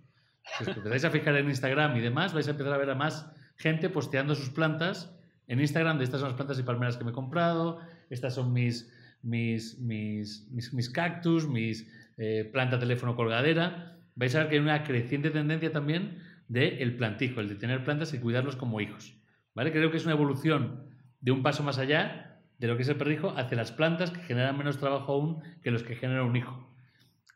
[0.58, 2.96] Si os empezáis a fijar en Instagram y demás, vais a empezar a ver a
[2.96, 5.16] más gente posteando sus plantas
[5.52, 8.54] en Instagram de estas son las plantas y palmeras que me he comprado, estas son
[8.54, 8.90] mis,
[9.22, 13.98] mis, mis, mis, cactus, mis eh, planta teléfono colgadera.
[14.22, 17.84] Vais a ver que hay una creciente tendencia también del el plantijo, el de tener
[17.84, 19.20] plantas y cuidarlos como hijos.
[19.56, 19.72] ¿Vale?
[19.72, 20.84] Creo que es una evolución
[21.22, 24.22] de un paso más allá de lo que es el perrijo hacia las plantas que
[24.22, 26.72] generan menos trabajo aún que los que generan un hijo.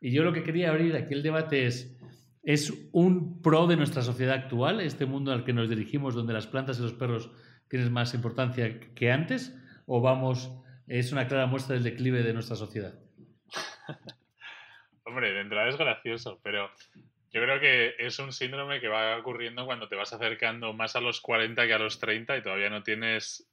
[0.00, 1.98] Y yo lo que quería abrir aquí el debate es,
[2.44, 6.46] ¿es un pro de nuestra sociedad actual, este mundo al que nos dirigimos, donde las
[6.46, 7.32] plantas y los perros
[7.66, 9.58] tienen más importancia que antes?
[9.86, 10.52] ¿O vamos,
[10.86, 12.94] es una clara muestra del declive de nuestra sociedad?
[15.16, 16.70] Hombre, de entrada es gracioso, pero
[17.30, 21.00] yo creo que es un síndrome que va ocurriendo cuando te vas acercando más a
[21.00, 23.48] los 40 que a los 30 y todavía no tienes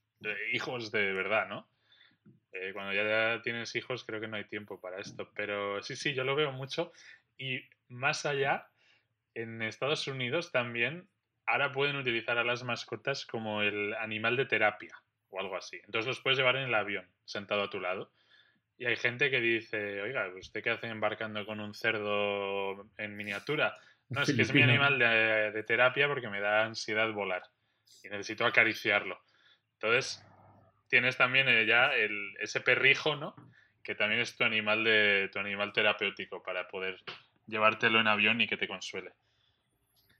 [0.51, 1.69] hijos de verdad, ¿no?
[2.51, 6.13] Eh, cuando ya tienes hijos creo que no hay tiempo para esto, pero sí, sí,
[6.13, 6.91] yo lo veo mucho
[7.37, 8.67] y más allá,
[9.33, 11.07] en Estados Unidos también
[11.45, 15.77] ahora pueden utilizar a las mascotas como el animal de terapia o algo así.
[15.85, 18.11] Entonces los puedes llevar en el avión, sentado a tu lado.
[18.77, 23.77] Y hay gente que dice, oiga, ¿usted qué hace embarcando con un cerdo en miniatura?
[24.09, 27.43] No, es que es mi animal de, de terapia porque me da ansiedad volar
[28.03, 29.19] y necesito acariciarlo.
[29.73, 30.23] Entonces,
[30.87, 31.91] tienes también eh, ya
[32.39, 33.35] ese perrijo, ¿no?
[33.83, 37.01] Que también es tu animal, de, tu animal terapéutico para poder
[37.47, 39.11] llevártelo en avión y que te consuele.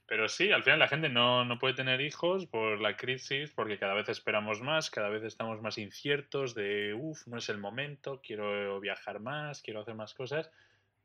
[0.06, 3.78] Pero sí, al final la gente no, no, puede tener hijos por la crisis, porque
[3.78, 8.20] cada vez esperamos más, cada vez estamos más inciertos de, uff, no es el momento,
[8.22, 10.50] quiero viajar más, quiero hacer más cosas.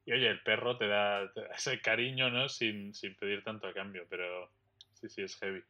[0.06, 2.50] Y oye, el perro te da, ese cariño, ¿no?
[2.50, 4.52] Sin, sin pedir tanto cambio, pero
[4.94, 5.64] sí, sí, es heavy.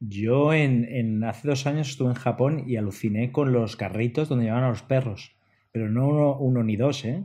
[0.00, 4.44] Yo en, en hace dos años estuve en Japón y aluciné con los carritos donde
[4.44, 5.34] llevaban a los perros.
[5.72, 7.24] Pero no uno, uno ni dos, ¿eh?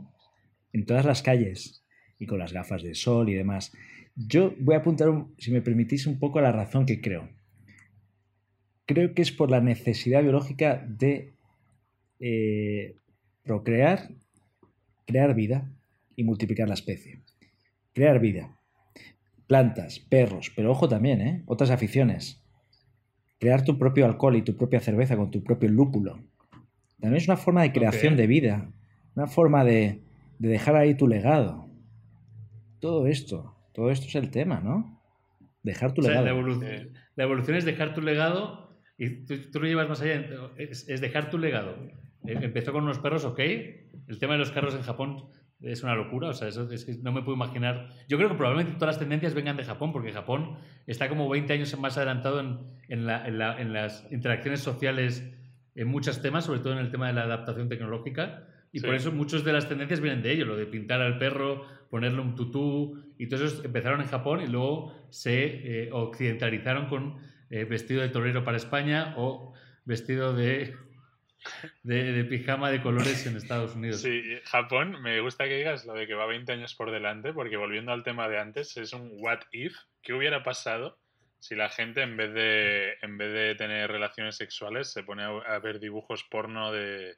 [0.72, 1.84] En todas las calles.
[2.18, 3.72] Y con las gafas de sol y demás.
[4.26, 7.28] Yo voy a apuntar, un- si me permitís, un poco a la razón que creo.
[8.86, 11.34] Creo que es por la necesidad biológica de
[12.22, 12.96] eh,
[13.44, 14.10] procrear,
[15.06, 15.72] crear vida
[16.16, 17.22] y multiplicar la especie.
[17.94, 18.58] Crear vida.
[19.46, 21.42] Plantas, perros, pero ojo también, ¿eh?
[21.46, 22.42] Otras aficiones.
[23.38, 26.20] Crear tu propio alcohol y tu propia cerveza con tu propio lúpulo.
[27.00, 28.70] También es una forma de creación de vida.
[29.16, 30.02] Una forma de,
[30.38, 31.68] de dejar ahí tu legado.
[32.80, 33.56] Todo esto.
[33.80, 35.00] Todo esto es el tema, ¿no?
[35.62, 36.26] Dejar tu O sea, legado.
[36.26, 36.92] la, evolu- Eh.
[37.16, 40.22] la evolución es dejar tu legado y tú, tú lo llevas más allá.
[40.58, 41.76] Es, es dejar tu legado.
[42.26, 43.38] Eh, Empezó con unos perros, ok.
[43.38, 45.24] El tema de los carros en Japón
[45.62, 46.28] es una locura.
[46.28, 47.88] O sea, eso es que no me puedo imaginar.
[48.06, 51.50] Yo creo que probablemente todas las tendencias vengan de Japón, porque Japón está como 20
[51.54, 52.58] años más adelantado en,
[52.90, 55.26] en la- en la- en las interacciones sociales
[55.74, 58.46] en muchos temas, sobre todo en el tema de la adaptación tecnológica.
[58.72, 58.86] Y Sí.
[58.86, 62.20] por eso muchas de las tendencias vienen de ello, lo de pintar al perro, ponerle
[62.20, 68.00] un tutú, y eso empezaron en Japón y luego se eh, occidentalizaron con eh, vestido
[68.00, 69.52] de torero para España o
[69.84, 70.74] vestido de,
[71.82, 74.00] de, pijama de colores en Estados Unidos.
[74.00, 77.58] Sí, Japón, me gusta que digas lo de que va 20 años por delante, porque
[77.58, 79.76] volviendo al tema de antes, es un what if.
[80.00, 80.98] ¿Qué hubiera pasado
[81.38, 85.58] si la gente en vez de, en vez de tener relaciones sexuales se pone a
[85.58, 87.16] ver dibujos porno de,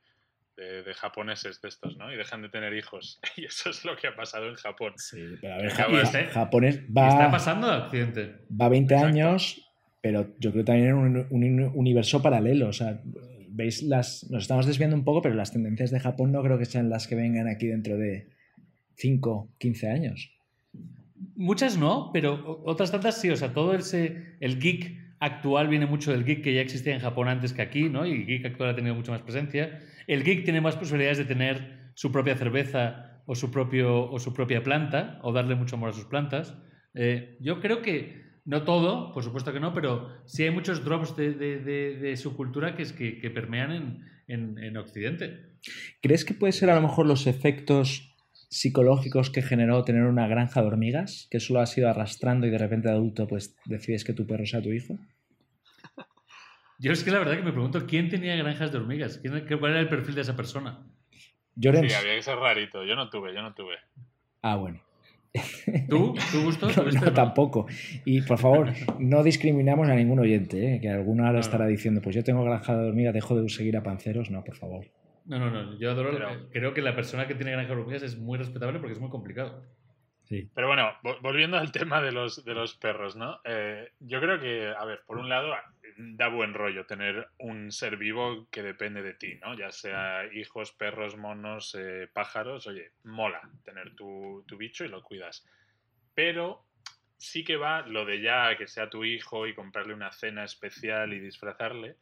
[0.57, 2.13] de, de japoneses de estos, ¿no?
[2.13, 3.21] Y dejan de tener hijos.
[3.37, 4.93] Y eso es lo que ha pasado en Japón.
[4.97, 6.27] Sí, pero a ver, Acaba Ja- de Ja- ser.
[6.29, 8.35] japonés Y está va, pasando a Occidente.
[8.61, 9.09] va 20 Exacto.
[9.09, 9.69] años,
[10.01, 12.69] pero yo creo también en un, un universo paralelo.
[12.69, 13.01] O sea,
[13.49, 14.29] veis las.
[14.31, 17.07] Nos estamos desviando un poco, pero las tendencias de Japón no creo que sean las
[17.07, 18.29] que vengan aquí dentro de
[18.97, 20.33] 5, 15 años.
[21.37, 23.31] Muchas no, pero otras tantas sí.
[23.31, 27.01] O sea, todo ese, el geek actual viene mucho del geek que ya existía en
[27.01, 28.05] Japón antes que aquí, ¿no?
[28.07, 29.81] Y el geek actual ha tenido mucha más presencia.
[30.07, 34.33] El geek tiene más posibilidades de tener su propia cerveza o su, propio, o su
[34.35, 36.57] propia planta, o darle mucho amor a sus plantas.
[36.95, 41.17] Eh, yo creo que no todo, por supuesto que no, pero sí hay muchos drops
[41.17, 41.59] de, de-
[41.97, 45.53] de- su cultura que, es que, que permean en, en- en Occidente.
[46.03, 48.13] ¿Crees que puede ser a lo mejor los efectos
[48.51, 51.29] psicológicos que generó tener una granja de hormigas?
[51.31, 54.61] Que solo has ido arrastrando y de repente adulto pues decides que tu perro sea
[54.61, 54.99] tu hijo.
[56.83, 59.57] Yo es que la verdad que me pregunto quién tenía granjas de hormigas, ¿Quién, qué-
[59.57, 60.85] cuál era el perfil de esa persona.
[61.55, 61.93] Llorens.
[61.93, 62.85] Sí, había que ser rarito.
[62.85, 63.77] Yo no tuve, yo no tuve.
[64.43, 64.81] Ah, bueno.
[65.89, 66.15] ¿Tú?
[66.31, 66.69] ¿Tú Gusto?
[67.01, 67.67] No, tampoco.
[68.05, 70.81] Y por favor, no discriminamos a ningún oyente, ¿eh?
[70.81, 73.77] que alguno ahora No, estará diciendo, pues yo tengo granja de hormigas, dejo de seguir
[73.77, 74.31] a panceros.
[74.31, 74.85] No, por favor.
[75.25, 75.79] No, no, no.
[75.79, 76.11] Yo adoro.
[76.13, 79.01] Pero- Creo que la persona que tiene granja de hormigas es muy respetable porque es
[79.01, 79.63] muy complicado.
[80.25, 80.51] Sí.
[80.55, 83.39] Pero bueno, vo- volviendo al tema de los, de los perros, ¿no?
[83.45, 85.53] Eh, yo creo que, a ver, por un lado,
[85.97, 89.55] da buen rollo tener un ser vivo que depende de ti, ¿no?
[89.55, 95.03] Ya sea hijos, perros, monos, eh, pájaros, oye, mola tener tu, tu bicho y lo
[95.03, 95.47] cuidas.
[96.15, 96.65] Pero
[97.17, 101.13] sí que va lo de ya que sea tu hijo y comprarle una cena especial
[101.13, 101.97] y disfrazarle.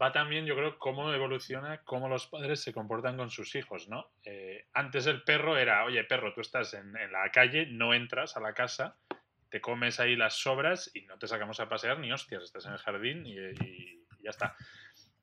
[0.00, 4.06] Va también, yo creo, cómo evoluciona, cómo los padres se comportan con sus hijos, ¿no?
[4.24, 8.36] Eh, antes el perro era, oye, perro, tú estás en, en la calle, no entras
[8.36, 8.96] a la casa,
[9.50, 12.72] te comes ahí las sobras y no te sacamos a pasear ni hostias, estás en
[12.72, 13.34] el jardín y,
[14.22, 14.56] ya está.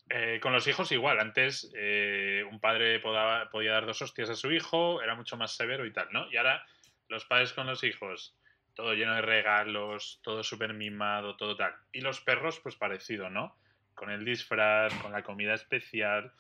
[0.09, 4.51] Eh, con los hijos igual, antes eh, un padre podía dar dos hostias a su
[4.51, 6.31] hijo, era mucho más severo y tal, ¿no?
[6.31, 6.65] Y ahora
[7.09, 8.37] los padres con los hijos,
[8.73, 11.73] todo lleno de regalos, todo súper mimado, todo tal.
[11.91, 13.57] Y los perros, pues parecido, ¿no?
[13.95, 16.31] Con el disfraz, con la comida especial.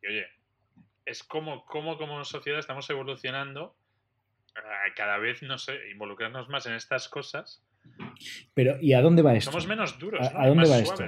[0.00, 0.26] Y oye,
[1.04, 3.76] es como, como como sociedad estamos evolucionando
[4.96, 7.62] cada vez, no sé, involucrarnos más en estas cosas.
[8.54, 9.50] Pero, ¿y a dónde va esto?
[9.50, 10.38] Somos menos duros, ¿A- ¿no?
[10.40, 11.02] a dónde más va esto?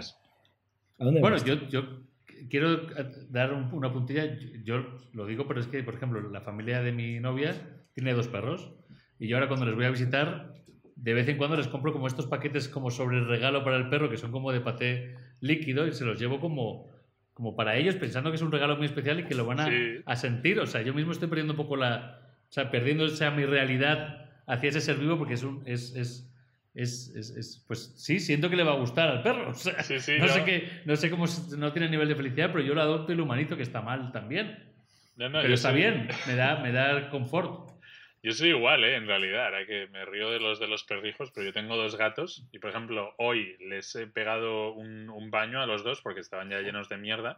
[0.99, 1.49] ¿A dónde va Bueno, esto?
[1.55, 2.03] yo, yo
[2.49, 2.87] quiero
[3.29, 4.25] dar un- una puntilla.
[4.39, 7.55] Yo, yo lo digo, pero es que, por ejemplo, la familia de mi novia
[7.95, 8.73] tiene dos perros.
[9.19, 10.55] Y yo ahora cuando les voy a visitar,
[10.97, 14.09] de vez en cuando les compro como estos paquetes como sobre regalo para el perro,
[14.11, 16.91] que son como de paté líquido, y se los llevo como,
[17.35, 19.67] como para ellos, pensando que es un regalo muy especial y que lo van a,
[19.69, 20.01] Sí.
[20.07, 20.59] a sentir.
[20.61, 22.21] O sea, yo mismo estoy perdiendo un poco la...
[22.55, 25.65] O sea, perdiendo esa mi realidad hacia ese ser vivo porque es un...
[25.67, 26.31] Es, es,
[26.73, 29.49] es, es- es- pues sí, siento que le va a gustar al perro.
[29.51, 31.25] O sea, Sí, sí, no, sé qué, no sé cómo
[31.59, 34.13] no tiene nivel de felicidad, pero yo lo adopto y lo humanito, que está mal
[34.13, 34.73] también.
[35.17, 37.73] No, no, pero está soy- bien, me da, me da confort.
[38.23, 38.95] Yo soy igual, ¿eh?
[38.95, 41.97] En realidad, ahora que me río de los de los perrijos, pero yo tengo dos
[41.97, 46.21] gatos y, por ejemplo, hoy les he pegado un, un baño a los dos porque
[46.21, 47.37] estaban ya llenos de mierda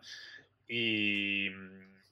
[0.68, 1.48] y,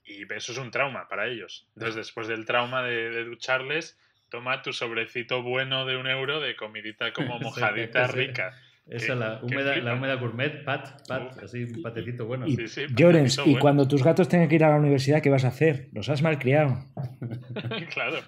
[0.04, 1.66] Y eso es un trauma para ellos.
[1.74, 6.56] Entonces, después del trauma de, de ducharles, toma tu sobrecito bueno de un euro de
[6.56, 8.12] comidita como Sí, mojadita sí.
[8.12, 8.52] rica.
[8.86, 11.42] Esa, la húmeda, la húmeda gourmet, pat, pat, Uf.
[11.44, 12.46] así un patecito bueno.
[12.46, 13.58] Y Sí, sí, Llorens, y bueno.
[13.60, 15.88] cuando tus gatos tengan que ir a la universidad, ¿qué vas a hacer?
[15.94, 16.84] Los has malcriado.
[17.94, 18.18] claro.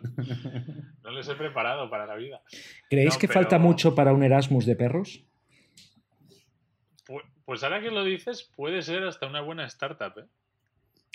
[1.02, 2.40] No les he preparado para la vida.
[2.88, 5.26] ¿Creéis No, que pero- falta mucho para un Erasmus de perros?
[7.06, 10.18] Pu- Pues ahora que lo dices, puede ser hasta una buena startup.
[10.18, 10.24] ¿eh?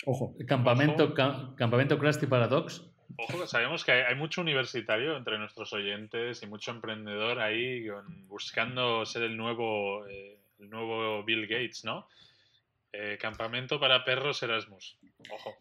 [0.06, 0.36] Ojo.
[0.48, 1.14] Campamento, Ojo.
[1.14, 2.88] cam- campamento Krusty para dogs.
[3.18, 7.86] Ojo, sabemos que hay, hay mucho universitario entre nuestros oyentes y mucho emprendedor ahí
[8.28, 12.08] buscando ser el nuevo, eh, el nuevo Bill Gates, ¿no?
[12.94, 14.98] Eh, campamento para perros Erasmus.
[15.32, 15.52] Ojo.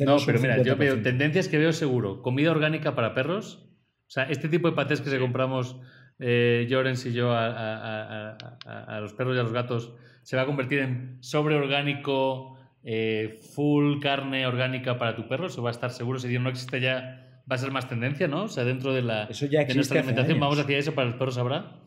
[0.00, 1.02] No, pero mira, yo veo 50%.
[1.02, 2.22] tendencias que veo seguro.
[2.22, 3.66] Comida orgánica para perros.
[4.06, 5.20] O sea, este tipo de patés que se Sí.
[5.22, 5.80] compramos
[6.24, 9.92] eh, Llorens y yo a, a- a- a- a los perros y a los gatos
[10.22, 15.46] se va a convertir en sobre orgánico, eh, full carne orgánica para tu perro.
[15.46, 16.18] Eso va a estar seguro.
[16.18, 18.44] Si no existe ya, va a ser más tendencia, ¿no?
[18.44, 20.40] O sea, dentro de, la, Eso ya de nuestra alimentación años.
[20.40, 21.78] vamos hacia eso para los perros habrá.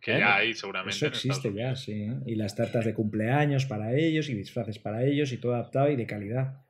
[0.00, 0.20] Que Claro.
[0.20, 0.94] ya hay seguramente.
[0.96, 1.92] Eso existe ya, sí.
[1.92, 2.14] ¿eh?
[2.26, 5.96] Y las tartas de cumpleaños para ellos y disfraces para ellos y todo adaptado y
[5.96, 6.62] de calidad.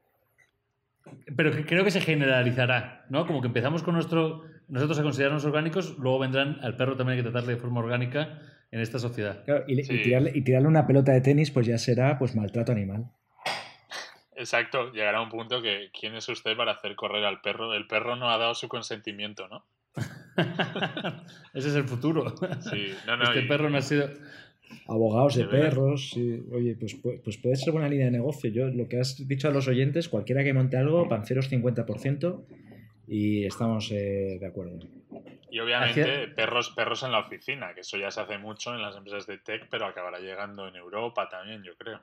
[1.36, 3.26] Pero que creo que se generalizará, ¿no?
[3.26, 7.24] Como que empezamos con nuestro, nosotros a considerarnos orgánicos, luego vendrán al perro también hay
[7.24, 8.40] que tratarle de forma orgánica
[8.70, 9.42] en esta sociedad.
[9.44, 13.10] Claro, y, tirarle, y tirarle una pelota de tenis, pues ya será pues maltrato animal.
[14.38, 17.74] Exacto, llegará un punto que ¿quién es usted para hacer correr al perro?
[17.74, 19.66] El perro no ha dado su consentimiento, ¿no?
[21.54, 22.34] Ese es el futuro.
[22.70, 23.24] Sí, no, no.
[23.24, 24.08] este y- perro no ha sido...
[24.86, 26.42] Abogados de perros, sí.
[26.52, 28.50] oye, pues, pu- pues puede ser buena línea de negocio.
[28.50, 32.44] Yo, lo que has dicho a los oyentes, cualquiera que monte algo, panceros 50%
[33.06, 34.78] y estamos eh, de acuerdo.
[35.50, 38.82] Y obviamente Hacia- perros, perros en la oficina, que eso ya se hace mucho en
[38.82, 42.02] las empresas de tech, pero acabará llegando en Europa también, yo creo.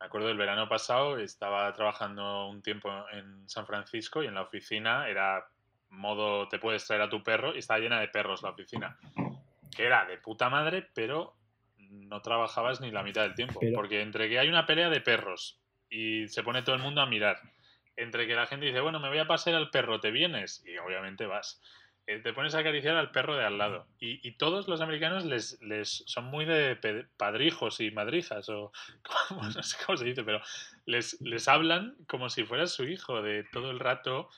[0.00, 4.42] Me acuerdo del verano pasado, estaba trabajando un tiempo en San Francisco y en la
[4.42, 5.46] oficina era
[5.88, 8.98] modo te puedes traer a tu perro y estaba llena de perros la oficina.
[9.74, 11.34] Que era de puta madre, pero
[11.78, 13.58] no trabajabas ni la mitad del tiempo.
[13.60, 17.00] Pero- Porque entre que hay una pelea de perros y se pone todo el mundo
[17.00, 17.40] a mirar,
[17.96, 20.62] entre que la gente dice, bueno, me voy a pasear al perro, ¿te vienes?
[20.66, 21.62] Y obviamente vas
[22.06, 23.86] te pones a acariciar al perro de al lado.
[23.98, 26.76] Y, y todos los americanos les, les son muy de
[27.16, 28.72] padrijos y madrijas, o
[29.28, 30.40] como- no sé cómo se dice, pero
[30.86, 34.28] les, les hablan como si fuera su hijo, de todo el rato.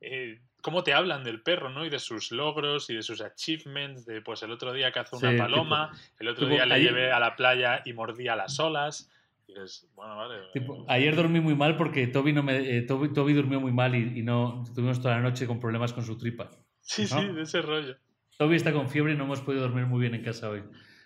[0.00, 1.84] eh, cómo te hablan del perro, ¿no?
[1.84, 5.30] Y de sus logros y de sus achievements, de pues el otro día cazó una
[5.30, 9.10] Sí, paloma, el otro tipo, día le llevé a la playa y mordía las olas.
[9.48, 10.36] Y dices, bueno, vale.
[10.52, 13.94] Tipo, ayer dormí muy mal porque Toby, no me, eh, Toby, Toby durmió muy mal
[13.94, 16.50] y, y no tuvimos toda la noche con problemas con su tripa.
[16.82, 17.96] Sí, sí, de ese rollo.
[18.38, 20.62] Toby está con fiebre y no hemos podido dormir muy bien en casa hoy.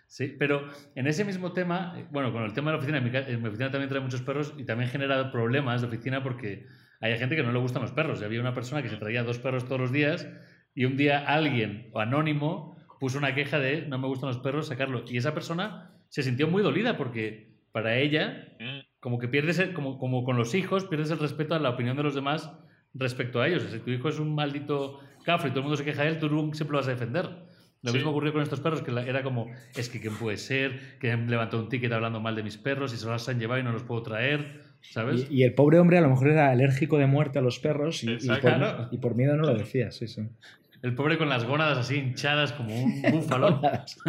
[0.09, 3.05] Sí, pero en ese mismo tema, eh, bueno, con el tema de la oficina, en
[3.05, 6.67] mi, en mi oficina también trae muchos perros y también genera problemas de oficina porque
[7.01, 8.21] hay gente que no le gustan los perros.
[8.21, 10.27] Y había una persona que se traía dos perros todos los días
[10.75, 14.69] y un día alguien o anónimo puso una queja de no me gustan los perros,
[14.69, 15.05] sacarlo.
[15.09, 19.75] Y esa persona se sintió muy dolida porque para ella Mm, como que pierdes, el-
[19.75, 22.51] como, como con los hijos, pierdes el respeto a la opinión de los demás
[22.99, 23.63] respecto a ellos.
[23.71, 26.19] Si tu hijo es un maldito cafre y todo el mundo se queja de él,
[26.19, 27.29] tú nunca siempre lo vas a defender.
[27.83, 27.99] Lo Sí.
[27.99, 31.31] mismo ocurrió con estos perros, que era como, es que quién puede ser, que han
[31.31, 33.71] levantado un ticket hablando mal de mis perros y se los han llevado y no
[33.73, 35.27] los puedo traer, ¿sabes?
[35.31, 38.03] Y, y el pobre hombre a lo mejor era alérgico de muerte a los perros
[38.03, 40.23] y, por, y por miedo no lo decía, sí, sí.
[40.87, 43.61] El pobre con las gónadas así hinchadas como un búfalo,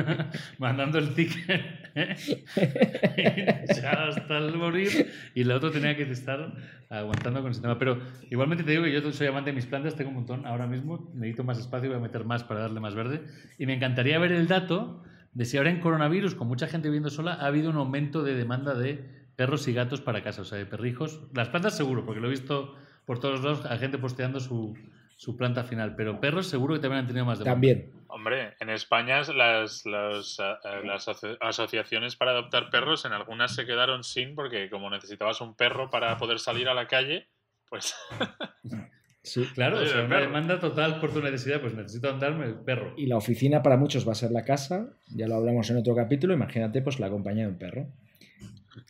[0.60, 1.60] mandando el ticket
[3.68, 6.54] hinchado hasta el morir y el otro tenía que estar
[6.92, 7.80] aguantando con ese tema.
[7.80, 10.68] Pero igualmente te digo que yo soy amante de mis plantas, tengo un montón ahora
[10.68, 13.24] mismo, necesito más espacio, voy a meter más para darle más verde.
[13.58, 15.02] Y me encantaría ver el dato
[15.34, 18.36] de si ahora en coronavirus, con mucha gente viviendo sola, ha habido un aumento de
[18.36, 19.04] demanda de
[19.36, 21.22] perros y gatos para casa, o sea, de perrijos.
[21.34, 22.76] Las plantas seguro, porque lo he visto
[23.08, 24.76] por todos lados, a gente posteando su,
[25.18, 27.54] su planta final, pero perros seguro que también han tenido más demanda.
[27.56, 27.92] También.
[28.08, 33.66] Hombre, en España las, las, eh, las aso- asociaciones para adoptar perros en algunas se
[33.66, 37.28] quedaron sin porque como necesitabas un perro para poder salir a la calle,
[37.70, 37.94] pues
[39.24, 39.46] Sí.
[39.56, 42.94] Claro, o sea, una demanda total por tu necesidad, pues necesito andarme el perro.
[42.96, 45.94] Y la oficina para muchos va a ser la casa, ya lo hablamos en otro
[45.94, 47.88] capítulo, imagínate pues la compañía de un perro.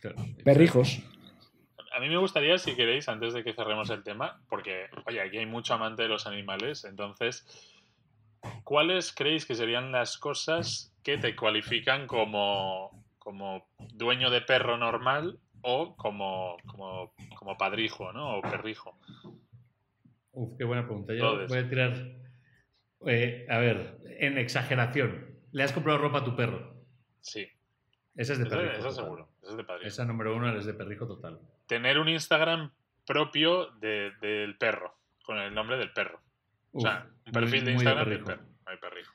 [0.00, 0.16] Claro.
[0.44, 1.00] Perrijos.
[1.98, 5.38] A mí me gustaría, si queréis, antes de que cerremos el tema, porque, oye, aquí
[5.38, 7.44] hay mucho amante de los animales, entonces,
[8.62, 15.40] ¿cuáles creéis que serían las cosas que te cualifican como, como dueño de perro normal
[15.62, 18.38] o como, como, como padrijo, ¿no?
[18.38, 18.96] O perrijo.
[20.30, 21.14] Uf, qué buena pregunta.
[21.14, 21.48] Yo Todes.
[21.48, 21.94] voy a tirar.
[23.06, 25.36] eh, a ver, en exageración.
[25.50, 26.76] ¿Le has comprado ropa a tu perro?
[27.20, 27.48] Sí,
[28.14, 28.72] Esa es de perrijo.
[28.72, 29.04] eso total.
[29.04, 29.88] seguro, eso es de padrijo.
[29.88, 31.38] Esa número uno es de perrijo total.
[31.66, 32.70] Tener un Instagram
[33.06, 34.94] propio del perro,
[35.24, 36.20] con el nombre del perro.
[36.72, 38.42] o sea, un perfil de Instagram del perro.
[38.66, 39.14] Muy perrijo.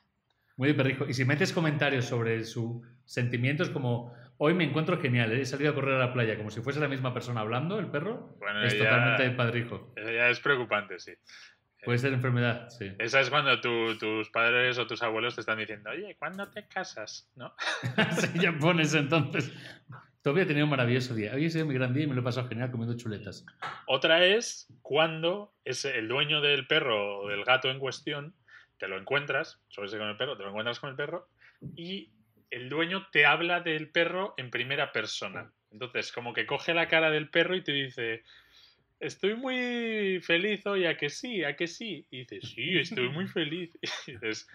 [0.56, 1.06] Muy de perrijo.
[1.08, 5.74] Y si metes comentarios sobre sus sentimientos como hoy me encuentro genial, he salido a
[5.74, 9.30] correr a la playa, como si fuese la misma persona hablando, el perro, es totalmente
[9.30, 9.92] padrijo.
[9.96, 11.12] Eso ya es preocupante, sí.
[11.84, 12.92] Puede ser enfermedad, sí.
[12.98, 17.30] Esa es cuando tus padres o tus abuelos te están diciendo, oye, ¿cuándo te casas?
[17.36, 17.54] ¿No?
[18.18, 19.52] sí, ya pones entonces.
[20.22, 21.32] Todavía he tenido un maravilloso día.
[21.34, 23.44] Hoy ha sido mi gran día y me lo he pasado genial comiendo chuletas.
[23.86, 28.34] Otra es cuando es el dueño del perro o del gato en cuestión,
[28.78, 31.28] te lo encuentras, sobre con el perro, te lo encuentras con el perro
[31.76, 32.10] y
[32.50, 35.52] el dueño te habla del perro en primera persona.
[35.70, 38.22] Entonces, como que coge la cara del perro y te dice,
[39.04, 41.44] estoy muy feliz hoy, ¿a que sí?
[41.44, 42.06] ¿A que sí?
[42.10, 43.76] Y dices, sí, estoy muy feliz.
[44.06, 44.48] Y dices,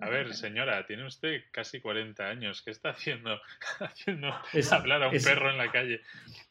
[0.00, 3.40] a ver, señora, tiene usted casi 40 años, ¿qué está haciendo,
[3.80, 4.32] haciendo
[4.72, 6.00] hablar a un perro en la calle?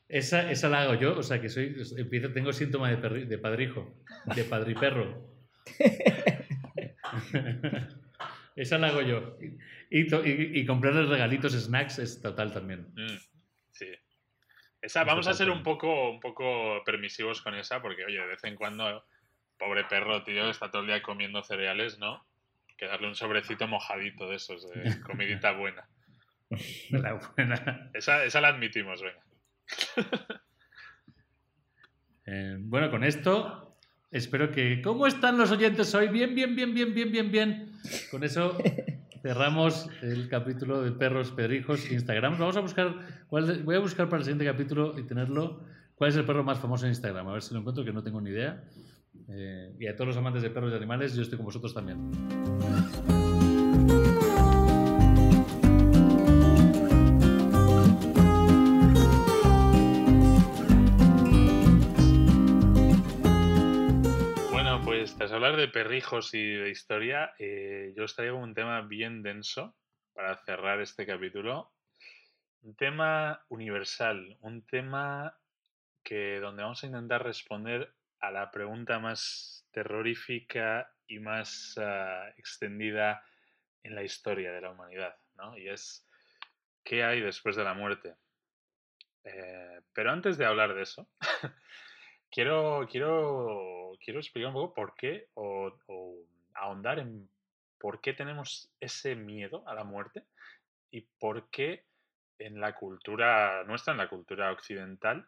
[0.08, 4.01] Esa, esa la hago yo, o sea que soy, empiezo, tengo síntoma de, de padrijo,
[4.36, 5.34] de padriperro.
[8.56, 9.38] esa la hago yo.
[9.89, 12.88] Y, y, y, comprarles regalitos, snacks, es total también.
[12.95, 13.18] Mm,
[15.05, 18.55] vamos a ser un poco, un poco permisivos con esa, porque, oye, de vez en
[18.55, 19.05] cuando,
[19.57, 22.25] pobre perro, tío, está todo el día comiendo cereales, ¿no?
[22.77, 25.88] Que darle un sobrecito mojadito de esos, de comidita buena.
[26.91, 27.89] La buena.
[27.93, 29.23] Esa, esa la admitimos, venga.
[32.27, 33.77] Eh, bueno, con esto
[34.09, 34.81] espero que...
[34.81, 36.07] ¿Cómo están los oyentes hoy?
[36.07, 37.79] Bien, bien, bien, bien, bien, bien, bien.
[38.09, 38.57] Con eso
[39.26, 42.38] cerramos el capítulo de perros pedrijos Instagram.
[42.38, 42.93] Vamos a buscar,
[43.32, 45.63] voy a buscar para el siguiente capítulo y tenerlo.
[45.95, 47.28] ¿Cuál es el perro más famoso en Instagram?
[47.30, 48.63] A ver si lo encuentro, que no tengo ni idea.
[49.30, 51.97] Eh, y a todos los amantes de perros y animales, yo estoy con vosotros también.
[65.68, 69.76] Perrijos y de historia, eh, yo os traigo un tema bien denso
[70.13, 71.74] para cerrar este capítulo.
[72.61, 75.38] Un tema universal, un tema
[76.03, 83.24] que donde vamos a intentar responder a la pregunta más terrorífica y más ah, extendida
[83.84, 85.57] en la historia de la humanidad, ¿no?
[85.57, 86.07] Y es
[86.84, 88.16] ¿qué hay después de la muerte?
[89.24, 91.09] Eh, pero antes de hablar de eso,
[92.36, 95.71] quiero, quiero, quiero explicar un poco por qué o,
[96.53, 97.29] ahondar en
[97.79, 100.23] por qué tenemos ese miedo a la muerte
[100.91, 101.86] y por qué
[102.38, 105.27] en la cultura nuestra, en la cultura occidental,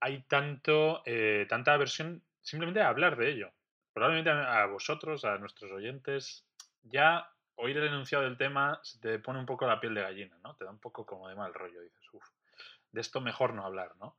[0.00, 3.52] hay tanto, eh, tanta aversión simplemente a hablar de ello.
[3.92, 6.44] Probablemente a vosotros, a nuestros oyentes,
[6.82, 10.56] ya oír el enunciado del tema te pone un poco la piel de gallina, ¿no?
[10.56, 11.80] Te da un poco como de mal rollo.
[11.80, 12.26] Dices, uff,
[12.90, 14.16] de esto mejor no hablar, ¿no?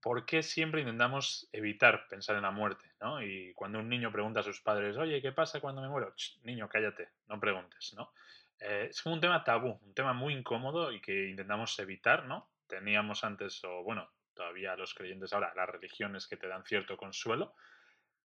[0.00, 2.84] ¿Por qué siempre intentamos evitar pensar en la muerte?
[3.00, 3.22] ¿no?
[3.22, 6.14] Y cuando un niño pregunta a sus padres, oye, ¿qué pasa cuando me muero?
[6.42, 8.12] niño, cállate, no preguntes, ¿no?
[8.58, 12.50] Eh, es como un tema tabú, un tema muy incómodo y que intentamos evitar, ¿no?
[12.66, 17.54] Teníamos antes, o bueno, todavía los creyentes ahora, las religiones que te dan cierto consuelo,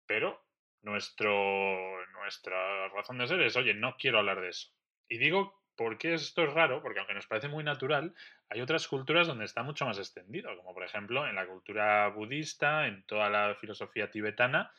[0.07, 0.45] pero
[0.83, 4.71] nuestro, nuestra razón de ser es, oye, no quiero hablar de eso.
[5.09, 6.83] Y digo ¿Por qué esto es raro?
[6.83, 8.13] Porque aunque nos parece muy natural,
[8.49, 12.89] hay otras culturas donde está mucho más extendido, como por ejemplo en la cultura budista,
[12.89, 14.73] en toda la filosofía tibetana,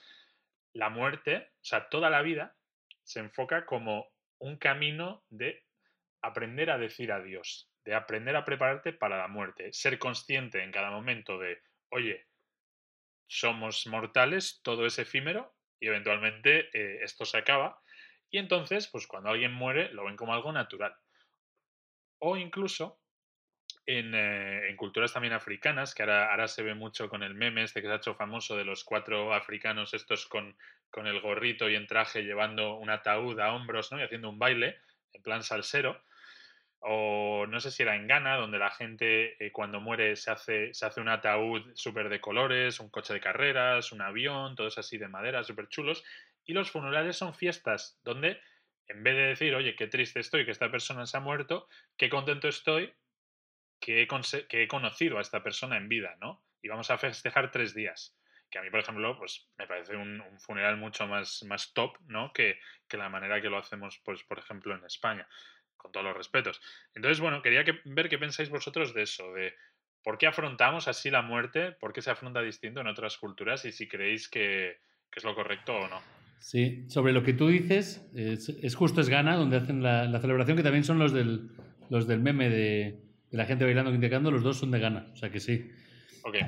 [0.73, 2.57] la muerte, o sea, toda la vida
[3.01, 5.63] se enfoca como un camino de
[6.21, 10.91] aprender a decir adiós, de aprender a prepararte para la muerte, ser consciente en cada
[10.91, 12.27] momento de, oye,
[13.25, 17.81] somos mortales, todo es efímero y eventualmente eh, esto se acaba
[18.31, 20.95] y entonces, pues cuando alguien muere, lo ven como algo natural.
[22.19, 22.99] O incluso
[23.85, 27.81] en, eh, culturas también africanas, que ahora, ahora, se ve mucho con el meme este
[27.81, 30.55] que se ha hecho famoso de los cuatro africanos estos con,
[30.91, 33.99] con el gorrito y en traje llevando un ataúd a hombros ¿no?
[33.99, 34.77] y haciendo un baile
[35.13, 36.03] en plan salsero.
[36.81, 40.73] O no sé si era en Ghana, donde la gente eh, cuando muere se hace,
[40.73, 44.97] se hace un ataúd súper de colores, un coche de carreras, un avión, todos así
[44.97, 46.03] de madera, súper chulos.
[46.49, 48.41] Y los funerales son fiestas donde,
[48.87, 52.09] en vez de decir, oye, qué triste estoy que esta persona se ha muerto, qué
[52.09, 52.91] contento estoy
[53.79, 56.43] que he, conocido a esta persona en vida, ¿no?
[56.63, 58.17] Y vamos a festejar tres días.
[58.49, 62.33] Que a mí, por ejemplo, pues me parece un, funeral mucho más, más top, ¿no?
[62.33, 65.27] Que, que, la manera que lo hacemos, pues, por ejemplo, en España,
[65.77, 66.59] con todos los respetos.
[66.95, 69.55] Entonces, bueno, quería que, ver qué pensáis vosotros de eso, de
[70.01, 73.71] por qué afrontamos así la muerte, por qué se afronta distinto en otras culturas y
[73.71, 74.79] si creéis que,
[75.11, 76.18] que es lo correcto o no.
[76.39, 80.63] Sí, sobre lo que tú dices, es, justo es Ghana, donde hacen la, celebración, que
[80.63, 81.49] también son los del,
[81.89, 85.29] los del meme de, la gente bailando, indicando, los dos son de Ghana, o sea
[85.29, 85.69] que sí.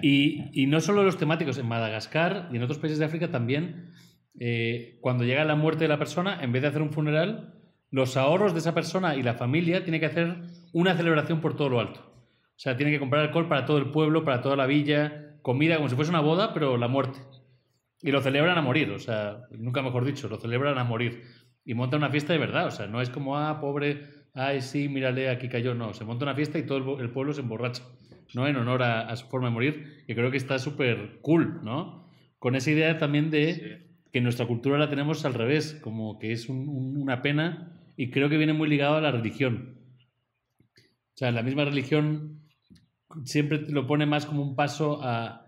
[0.01, 3.91] Y, no solo los temáticos, en Madagascar y en otros países de África también,
[4.39, 7.55] eh, cuando llega la muerte de la persona, en vez de hacer un funeral,
[7.89, 10.37] los ahorros de esa persona y la familia tienen que hacer
[10.71, 11.99] una celebración por todo lo alto.
[11.99, 15.75] O sea, tienen que comprar alcohol para todo el pueblo, para toda la villa, comida
[15.75, 17.19] como si fuese una boda, pero la muerte.
[18.01, 21.23] Y lo celebran a morir, o sea, nunca mejor dicho, lo celebran a morir.
[21.63, 24.89] Y montan una fiesta de verdad, o sea, no es como, ah, pobre, ay, sí,
[24.89, 25.75] mírale, aquí cayó.
[25.75, 27.83] No, se monta una fiesta y todo el, pueblo se emborracha,
[28.33, 28.47] ¿no?
[28.47, 32.07] En honor a, su forma de morir, y creo que está súper cool, ¿no?
[32.39, 36.49] Con esa idea también de que nuestra cultura la tenemos al revés, como que es
[36.49, 39.77] una pena, y creo que viene muy ligado a la religión.
[40.77, 42.41] O sea, la misma religión
[43.25, 45.45] siempre lo pone más como un paso a,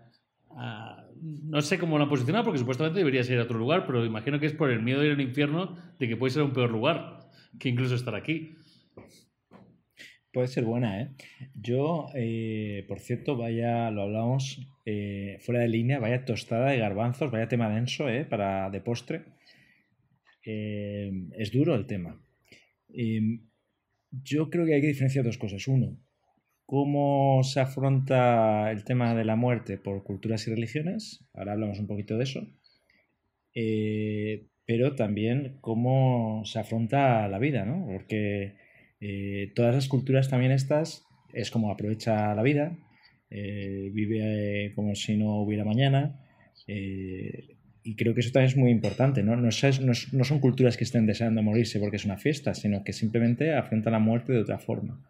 [1.22, 4.40] no sé cómo lo han posicionado, porque supuestamente debería ser a otro lugar, pero imagino
[4.40, 6.70] que es por el miedo de ir al infierno de que puede ser un peor
[6.70, 7.20] lugar
[7.58, 8.56] que incluso estar aquí.
[10.32, 11.10] Puede ser buena, ¿eh?
[11.54, 17.30] Yo, eh, por cierto, vaya, lo hablamos eh, fuera de línea, vaya tostada de garbanzos,
[17.30, 18.24] vaya tema denso, ¿eh?
[18.24, 19.24] Para de postre.
[20.44, 22.20] Eh, es duro el tema.
[24.10, 25.66] yo creo que hay que diferenciar dos cosas.
[25.68, 26.03] Uno,
[26.66, 31.24] cómo se afronta el tema de la muerte por culturas y religiones.
[31.34, 32.46] Ahora hablamos un poquito de eso.
[34.66, 37.86] pero también cómo se afronta la vida, ¿no?
[37.86, 38.54] Porque
[39.00, 41.04] eh, todas las culturas también estas
[41.34, 42.78] es como aprovecha la vida,
[43.28, 46.20] eh, vive como si no hubiera mañana.
[46.66, 49.36] Eh, y creo que eso también es muy importante, ¿no?
[49.36, 53.92] No, son culturas que estén deseando morirse porque es una fiesta, sino que simplemente afrontan
[53.92, 55.04] la muerte de otra forma.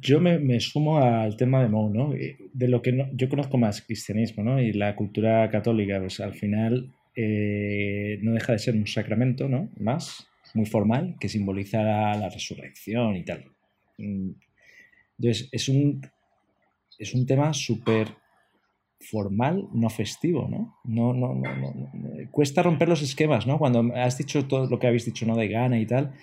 [0.00, 2.12] Yo me, sumo al tema de Mo, ¿no?
[2.52, 4.60] De lo que yo conozco más cristianismo, ¿no?
[4.60, 9.70] Y la cultura católica, pues al final no deja de ser un sacramento, ¿no?
[9.78, 13.44] Más, muy formal que simboliza la resurrección y tal.
[13.96, 14.32] Mm.
[15.18, 16.02] Entonces, es un,
[16.98, 18.08] es un tema súper
[19.00, 20.76] formal, no festivo, ¿no?
[20.84, 23.58] No, no, no, no, Cuesta romper los esquemas, ¿no?
[23.58, 25.36] Cuando has dicho todo lo que habéis dicho, ¿no?
[25.36, 26.14] De gana y tal,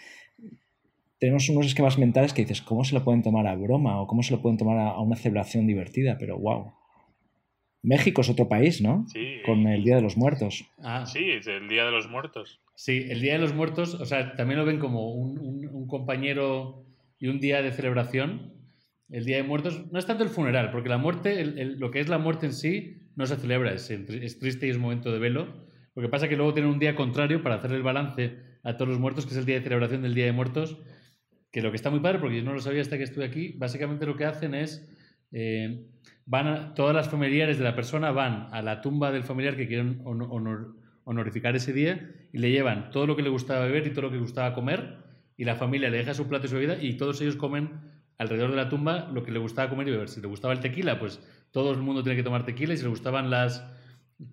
[1.20, 4.02] tenemos unos esquemas mentales que dices, ¿cómo se lo pueden tomar a broma?
[4.02, 6.18] O cómo se lo pueden tomar a, una celebración divertida?
[6.20, 6.74] Pero wow.
[7.82, 9.06] México es otro país, ¿no?
[9.08, 9.38] Sí.
[9.46, 10.66] Con el Día de los Muertos.
[10.80, 11.06] Ah.
[11.06, 12.60] Sí, es el Día de los Muertos.
[12.76, 16.84] Sí, el Día de los Muertos, o sea, también lo ven como un, compañero
[17.20, 18.54] y un día de celebración.
[19.10, 22.10] El Día de Muertos no es tanto el funeral, porque la muerte, lo que es
[22.10, 25.68] la muerte en sí, no se celebra, es, es triste y es momento de velo.
[25.94, 28.76] Lo que pasa es que luego tienen un día contrario para hacer el balance a
[28.78, 30.78] todos los muertos, que es el día de celebración del Día de Muertos,
[31.56, 33.54] que lo que está muy padre, porque yo no lo sabía hasta que estuve aquí,
[33.58, 34.86] básicamente lo que hacen es,
[35.32, 35.86] eh,
[36.26, 40.02] van todas las familiares de la persona van a la tumba del familiar que quieren
[40.04, 40.76] honor,
[41.06, 44.10] honorificar ese día y le llevan todo lo que le gustaba beber y todo lo
[44.10, 44.98] que le gustaba comer
[45.38, 47.70] y la familia le deja su plato y su bebida y todos ellos comen
[48.18, 50.10] alrededor de la tumba lo que le gustaba comer y beber.
[50.10, 52.84] Si le gustaba el tequila, pues todo el mundo tiene que tomar tequila y si
[52.84, 53.66] le gustaban las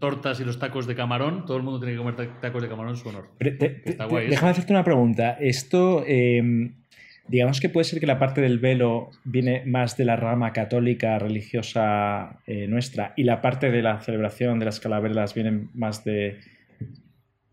[0.00, 2.94] tortas y los tacos de camarón, todo el mundo tiene que comer tacos de camarón
[2.94, 3.28] en su honor.
[3.38, 5.36] déjame hacerte una pregunta.
[5.38, 6.81] Esto, em,
[7.28, 11.18] digamos que puede ser que la parte del velo viene más de la rama católica
[11.18, 16.40] religiosa eh, nuestra y la parte de la celebración de las calaveras viene más de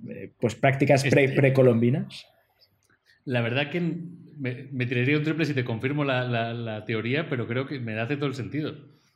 [0.07, 2.25] eh, pues prácticas este, precolombinas?
[3.25, 7.79] la verdad que me, tiraría un triple si te confirmo la, teoría, pero creo que
[7.79, 8.75] me hace todo el sentido.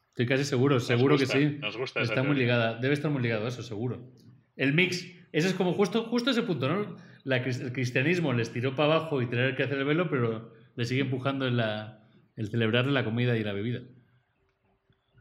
[0.10, 1.58] Estoy casi seguro, seguro que sí.
[1.60, 4.12] Nos gusta Está muy ligada, debe estar muy ligado a eso, seguro.
[4.56, 6.96] El mix, ese es como justo, justo ese punto, ¿no?
[7.26, 11.02] El cristianismo les tiró para abajo y tener que hacer el velo, pero le sigue
[11.02, 12.04] empujando en la,
[12.36, 13.82] el celebrar la comida y la bebida.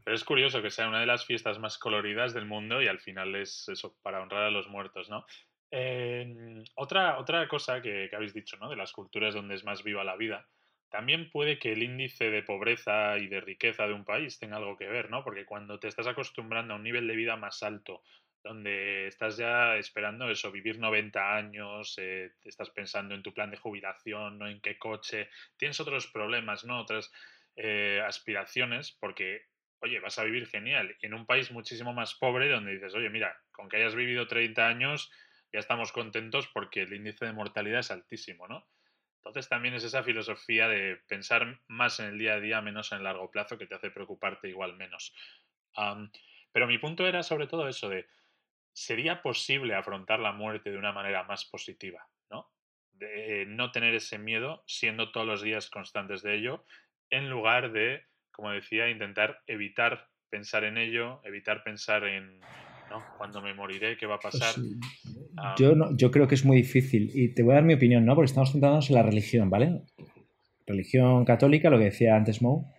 [0.04, 2.98] Pero es curioso que sea una de las fiestas más coloridas del mundo y al
[2.98, 5.24] final es eso, para honrar a los muertos, ¿no?
[6.74, 8.68] otra, otra cosa que, habéis dicho, ¿no?
[8.68, 10.46] De las culturas donde es más viva la vida.
[10.90, 14.76] También puede que el índice de pobreza y de riqueza de un país tenga algo
[14.76, 15.24] que ver, ¿no?
[15.24, 18.02] Porque cuando te estás acostumbrando a un nivel de vida más alto,
[18.42, 23.56] donde estás ya esperando eso, vivir 90 años, eh, estás pensando en tu plan de
[23.56, 24.48] jubilación, ¿no?
[24.48, 26.80] En qué coche, tienes otros problemas, ¿no?
[26.80, 27.12] Otras
[27.56, 29.46] eh, aspiraciones, porque,
[29.80, 30.96] oye, vas a vivir genial.
[31.02, 34.66] En un país muchísimo más pobre, donde dices, oye, mira, con que hayas vivido 30
[34.66, 35.10] años,
[35.52, 38.66] ya estamos contentos porque el índice de mortalidad es altísimo, ¿no?
[39.18, 42.98] Entonces también es esa filosofía de pensar más en el día a día, menos en
[42.98, 45.14] el largo plazo, que te hace preocuparte igual menos.
[46.50, 48.06] pero mi punto era sobre todo eso de,
[48.72, 52.06] ¿sería posible afrontar la muerte de una manera más positiva?
[52.30, 52.50] ¿no?
[52.92, 56.64] De no tener ese miedo, siendo todos los días constantes de ello,
[57.10, 62.40] en lugar de, como decía, intentar evitar pensar en ello, evitar pensar en,
[63.16, 64.62] cuando me moriré, ¿qué va a pues pasar?
[65.58, 68.14] yo, yo creo que es muy difícil y te voy a dar mi opinión, ¿no?
[68.14, 69.82] Porque estamos centrándonos en la religión, ¿vale?
[70.66, 72.72] Religión católica, lo que decía antes Mo,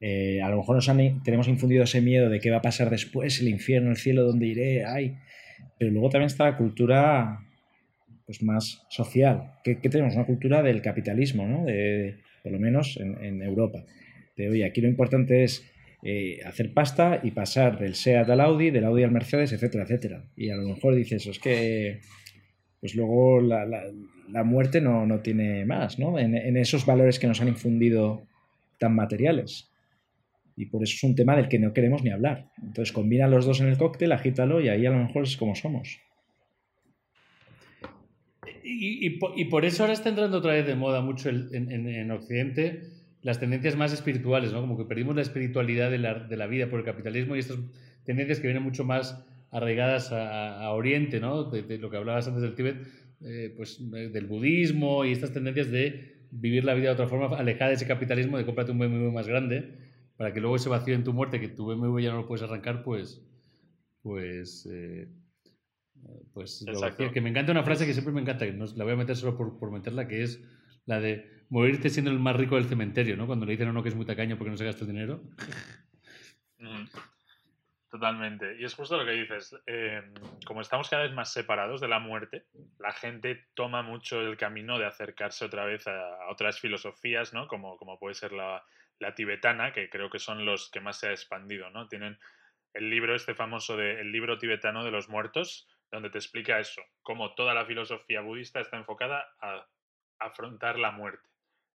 [0.00, 2.90] Eh, a lo mejor nos han, tenemos infundido ese miedo de qué va a pasar
[2.90, 5.16] después, el infierno, el cielo, dónde iré, ay.
[5.78, 7.40] Pero luego también está la cultura
[8.26, 9.54] pues, más social.
[9.64, 10.14] ¿Qué, tenemos?
[10.14, 11.64] Una cultura del capitalismo, ¿no?
[11.64, 13.84] De, por lo menos en, Europa.
[14.36, 15.68] De, oye, aquí lo importante es
[16.02, 20.24] eh, hacer pasta y pasar del SEAT al Audi, del Audi al Mercedes, etcétera, etcétera.
[20.36, 22.00] Y a lo mejor dices, es que
[22.80, 26.18] pues luego la, la, muerte no, no, tiene más, ¿no?
[26.18, 28.22] En, esos valores que nos han infundido
[28.78, 29.70] tan materiales.
[30.58, 32.50] Y por eso es un tema del que no queremos ni hablar.
[32.60, 35.54] Entonces combina los dos en el cóctel, agítalo y ahí a lo mejor es como
[35.54, 36.00] somos.
[38.64, 39.10] Y,
[39.44, 42.82] por eso ahora está entrando otra vez de moda mucho en, en, en, Occidente
[43.22, 44.60] las tendencias más espirituales, ¿no?
[44.60, 47.58] Como que perdimos la espiritualidad de la, vida por el capitalismo y estas
[48.04, 51.44] tendencias que vienen mucho más arraigadas a, Oriente, ¿no?
[51.44, 52.76] De, lo que hablabas antes del Tíbet,
[53.24, 57.36] eh, pues eh, del budismo y estas tendencias de vivir la vida de otra forma,
[57.38, 59.87] alejada de ese capitalismo, de cómprate un BMW más grande,
[60.18, 62.42] para que luego ese vacío en tu muerte, que tu BMW ya no lo puedes
[62.42, 63.24] arrancar, pues,
[64.02, 65.08] pues, eh,
[66.34, 68.94] pues lo Que me encanta una frase que siempre me encanta, que no, la voy
[68.94, 70.42] a meter solo por, por meterla, que es
[70.86, 73.28] la de morirte siendo el más rico del cementerio, ¿no?
[73.28, 75.22] Cuando le dicen a uno que es muy tacaño porque no se gasta dinero.
[76.60, 76.88] Mm.
[77.88, 78.56] Totalmente.
[78.58, 79.54] Y es justo lo que dices.
[79.64, 80.02] Eh,
[80.44, 82.46] como estamos cada vez más separados de la muerte,
[82.80, 87.46] la gente toma mucho el camino de acercarse otra vez a, otras filosofías, ¿no?
[87.46, 88.64] Como, como puede ser la,
[88.98, 91.88] la, tibetana, que creo que son los que más se ha expandido, ¿no?
[91.88, 92.18] Tienen
[92.74, 96.82] el libro este famoso de El libro tibetano de los muertos, donde te explica eso,
[97.02, 99.66] cómo toda la filosofía budista está enfocada a
[100.18, 101.28] afrontar la muerte.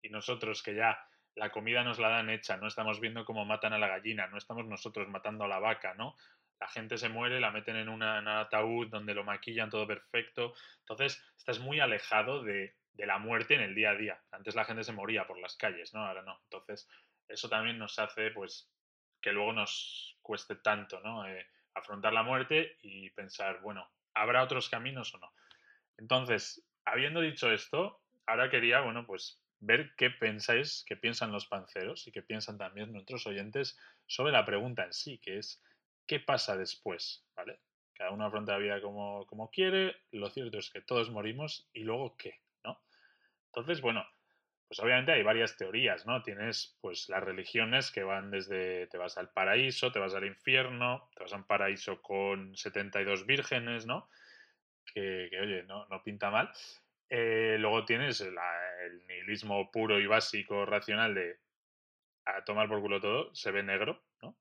[0.02, 0.98] Y nosotros que ya
[1.36, 4.36] la comida nos la dan hecha, no estamos viendo cómo matan a la gallina, no
[4.36, 6.16] estamos nosotros matando a la vaca, ¿no?
[6.60, 10.52] La gente se muere, la meten en, un ataúd donde lo maquillan todo perfecto.
[10.80, 14.22] Entonces, estás muy alejado de, la muerte en el día a día.
[14.30, 16.04] Antes la gente se moría por las calles, ¿no?
[16.04, 16.38] Ahora no.
[16.44, 16.86] Entonces,
[17.30, 18.70] eso también nos hace, pues,
[19.20, 21.26] que luego nos cueste tanto, ¿no?
[21.26, 25.32] Eh, afrontar la muerte y pensar, bueno, ¿habrá otros caminos o no?
[25.98, 32.06] Entonces, habiendo dicho esto, ahora quería, bueno, pues ver qué pensáis, qué piensan los panceros
[32.06, 35.62] y qué piensan también nuestros oyentes sobre la pregunta en sí, que es
[36.06, 37.24] ¿qué pasa después?
[37.36, 37.60] ¿Vale?
[37.94, 41.84] Cada uno afronta la vida como, como quiere, lo cierto es que todos morimos y
[41.84, 42.80] luego qué, ¿no?
[43.46, 44.04] Entonces, bueno,
[44.70, 46.22] pues obviamente hay varias teorías, ¿no?
[46.22, 51.10] Tienes pues las religiones que van desde te vas al paraíso, te vas al infierno,
[51.12, 54.08] te vas a un paraíso con 72 vírgenes, ¿no?
[54.94, 56.52] Que, oye, no, no pinta mal.
[57.08, 58.36] Eh, luego tienes el
[59.08, 61.40] nihilismo puro y básico, racional de
[62.26, 64.38] a tomar por culo todo, se ve negro, ¿no?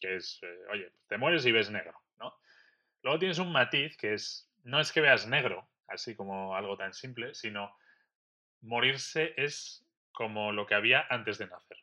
[0.00, 2.34] Que es, eh, oye, te mueres y ves negro, ¿no?
[3.02, 6.94] Luego tienes un matiz que es, no es que veas negro, así como algo tan
[6.94, 7.76] simple, sino
[8.60, 11.78] morirse es como lo que había antes de nacer.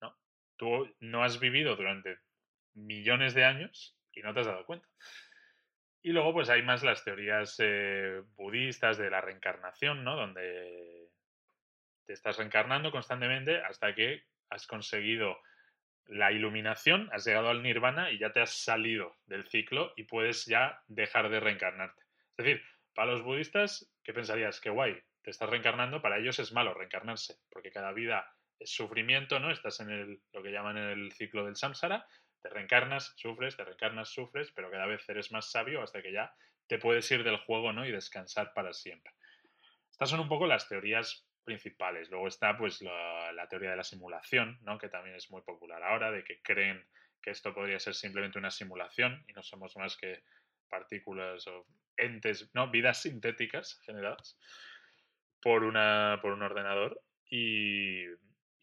[0.00, 0.16] ¿no?
[0.56, 2.18] Tú no has vivido durante
[2.74, 4.88] millones de años y no te has dado cuenta.
[6.02, 10.16] Y luego, pues hay más las teorías eh, budistas de la reencarnación, ¿no?
[10.16, 11.10] Donde
[12.06, 15.38] te estás reencarnando constantemente hasta que has conseguido
[16.06, 20.46] la iluminación, has llegado al nirvana y ya te has salido del ciclo y puedes
[20.46, 22.02] ya dejar de reencarnarte.
[22.36, 22.62] Es decir,
[22.94, 24.60] para los budistas, ¿qué pensarías?
[24.60, 29.38] Qué guay, te estás reencarnando, para ellos es malo reencarnarse, porque cada vida es sufrimiento,
[29.40, 29.50] ¿no?
[29.50, 32.06] Estás en el, lo que llaman el ciclo del samsara
[32.42, 36.34] te reencarnas, sufres, te reencarnas, sufres, pero cada vez eres más sabio hasta que ya
[36.66, 37.86] te puedes ir del juego ¿no?
[37.86, 39.12] y descansar para siempre.
[39.90, 42.10] Estas son un poco las teorías principales.
[42.10, 44.78] Luego está pues la, teoría de la simulación, ¿no?
[44.78, 46.84] que también es muy popular ahora, de que creen
[47.22, 50.24] que esto podría ser simplemente una simulación y no somos más que
[50.68, 51.66] partículas o
[51.96, 52.70] entes, ¿no?
[52.70, 54.38] vidas sintéticas generadas
[55.42, 57.00] por, una, por un ordenador.
[57.28, 58.06] Y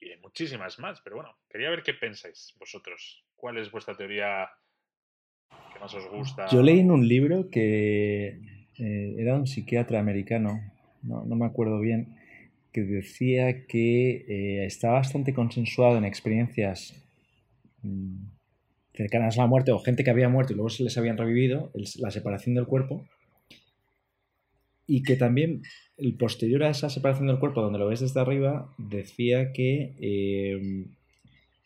[0.01, 1.01] y muchísimas más.
[1.01, 3.23] Pero bueno, quería ver qué pensáis vosotros.
[3.35, 4.49] ¿Cuál es vuestra teoría
[5.73, 6.47] que más os gusta?
[6.47, 8.39] Yo leí en un libro que
[8.77, 10.59] eh, era un psiquiatra americano,
[11.03, 12.17] no, me acuerdo bien,
[12.71, 16.93] que decía que eh, está bastante consensuado en experiencias
[17.81, 18.25] mm,
[18.93, 21.71] cercanas a la muerte o gente que había muerto y luego se les habían revivido,
[21.73, 23.05] la separación del cuerpo
[24.89, 25.61] y que también
[25.97, 30.87] el posterior a esa separación del cuerpo, donde lo ves desde arriba, decía que em,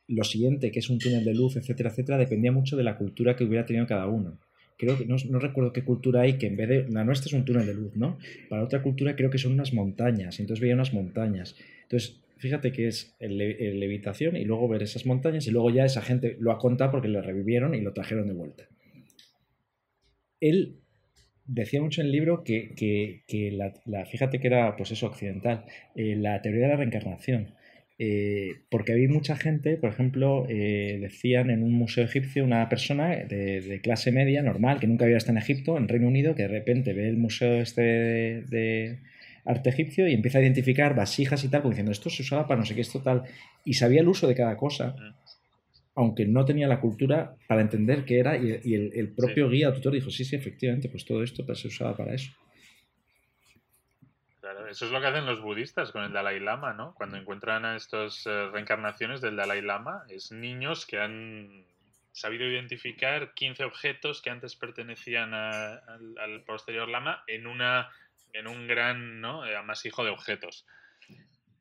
[0.09, 3.37] lo siguiente, que es un túnel de luz, etcétera, etcétera, dependía mucho de la cultura
[3.37, 4.39] que hubiera tenido cada uno.
[4.77, 7.45] Creo que no, recuerdo qué cultura hay que en vez de la nuestra es un
[7.45, 8.17] túnel de luz, ¿no?
[8.49, 11.55] Para otra cultura creo que son unas montañas, entonces veía unas montañas.
[11.83, 16.01] Entonces, fíjate que es el, levitación y luego ver esas montañas y luego ya esa
[16.01, 18.67] gente lo ha contado porque lo revivieron y lo trajeron de vuelta.
[20.41, 20.82] Él
[21.45, 23.23] decía mucho en el libro que,
[23.85, 25.65] la, fíjate que era pues eso occidental,
[25.95, 27.53] eh, la teoría de la reencarnación.
[27.99, 33.09] Eh, porque había mucha gente, por ejemplo, eh, decían en un museo egipcio una persona
[33.09, 36.47] de, clase media, normal, que nunca había estado en Egipto, en Reino Unido, que de
[36.47, 38.99] repente ve el museo este de,
[39.45, 42.65] arte egipcio y empieza a identificar vasijas y tal, diciendo esto se usaba para no
[42.65, 43.23] sé qué, esto tal,
[43.65, 44.95] y sabía el uso de cada cosa,
[45.95, 49.93] aunque no tenía la cultura para entender qué era, y, el, propio guía o tutor
[49.93, 52.31] dijo, sí, sí, efectivamente, pues todo esto pues, se usaba para eso.
[54.69, 56.95] Eso es lo que hacen los budistas con el Dalai Lama, ¿no?
[56.95, 61.65] Cuando encuentran a estas eh, reencarnaciones del Dalai Lama, es niños que han
[62.11, 67.89] sabido identificar 15 objetos que antes pertenecían al, posterior Lama en, una,
[68.33, 69.45] en un gran ¿no?
[69.45, 70.65] Eh, amasijo de objetos.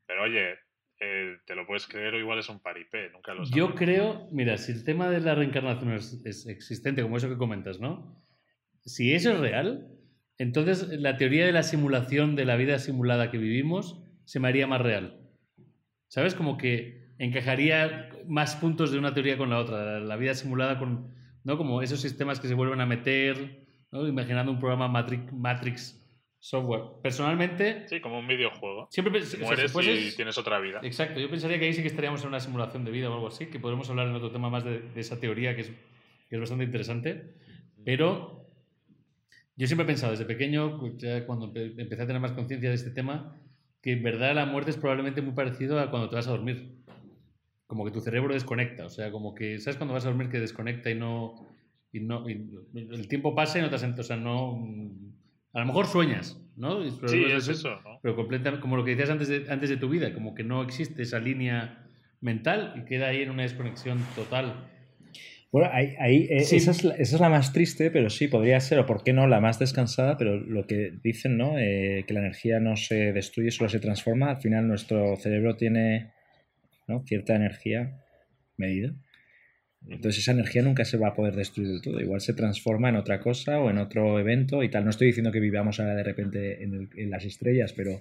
[0.07, 0.59] Pero oye,
[1.03, 3.57] eh, te lo puedes creer o igual es un paripé, nunca lo sabes.
[3.57, 7.81] Yo creo, mira, si el tema de la reencarnación es existente, como eso que comentas,
[7.81, 8.23] ¿no?
[8.85, 9.93] Si eso es real,
[10.39, 14.67] entonces, la teoría de la simulación de la vida simulada que vivimos se me haría
[14.67, 15.21] más real.
[16.09, 16.35] ¿Sabes?
[16.35, 20.01] Como que encajaría más puntos de una teoría con la otra.
[20.01, 21.57] La vida simulada con, ¿no?
[21.57, 24.07] Como esos sistemas que se vuelven a meter, ¿no?
[24.07, 26.02] Imaginando un programa Matrix, Matrix
[26.43, 26.83] software.
[27.01, 27.89] Personalmente...
[27.89, 28.89] Sí, como un videojuego.
[28.91, 30.81] Siempre Mueres y tienes otra vida.
[30.83, 31.21] Exacto.
[31.21, 33.47] Yo pensaría que ahí sí que estaríamos en una simulación de vida o algo así,
[33.47, 35.69] que podremos hablar en otro tema más de, esa teoría que es,
[36.29, 37.37] que es bastante interesante.
[37.85, 38.51] Pero
[39.57, 42.91] yo siempre he pensado desde pequeño, pues, cuando empecé a tener más conciencia de este
[42.91, 43.41] tema,
[43.81, 46.83] que en verdad la muerte es probablemente muy parecido a cuando te vas a dormir.
[47.69, 50.41] Como que tu cerebro desconecta, o sea, como que, ¿sabes cuando vas a dormir que
[50.41, 51.47] desconecta y no...
[51.95, 53.85] Y no el tiempo pasa y no te has...
[53.85, 54.59] O sea, no...
[55.53, 56.83] A lo mejor sueñas, ¿no?
[57.09, 57.99] Sí, es eso, ¿no?
[58.03, 60.63] Pero completamente, como lo que decías antes de, antes de tu vida, como que no
[60.63, 61.85] existe esa línea
[62.21, 64.69] mental y queda ahí en una desconexión total.
[65.51, 69.13] Bueno, ahí, eh, esa, es la, más triste, pero sí, podría ser, o por qué
[69.13, 71.59] no, la más descansada, pero lo que dicen, ¿no?
[71.59, 74.31] Eh, que la energía no se destruye, solo se transforma.
[74.31, 76.13] Al final nuestro cerebro tiene
[77.05, 77.99] cierta energía
[78.57, 78.95] medida.
[79.89, 82.01] Entonces esa energía nunca se va a poder destruir del todo.
[82.01, 84.85] Igual se transforma en otra cosa o en otro evento y tal.
[84.85, 88.01] No estoy diciendo que vivamos ahora de repente en, las estrellas, pero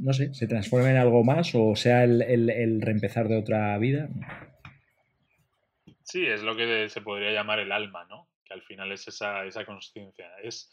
[0.00, 4.08] no sé, se transforma en algo más o sea el, el reempezar de otra vida.
[6.08, 8.28] Sí, es lo que se podría llamar el alma, ¿no?
[8.42, 10.26] Que al final es esa, esa conciencia.
[10.42, 10.72] Es,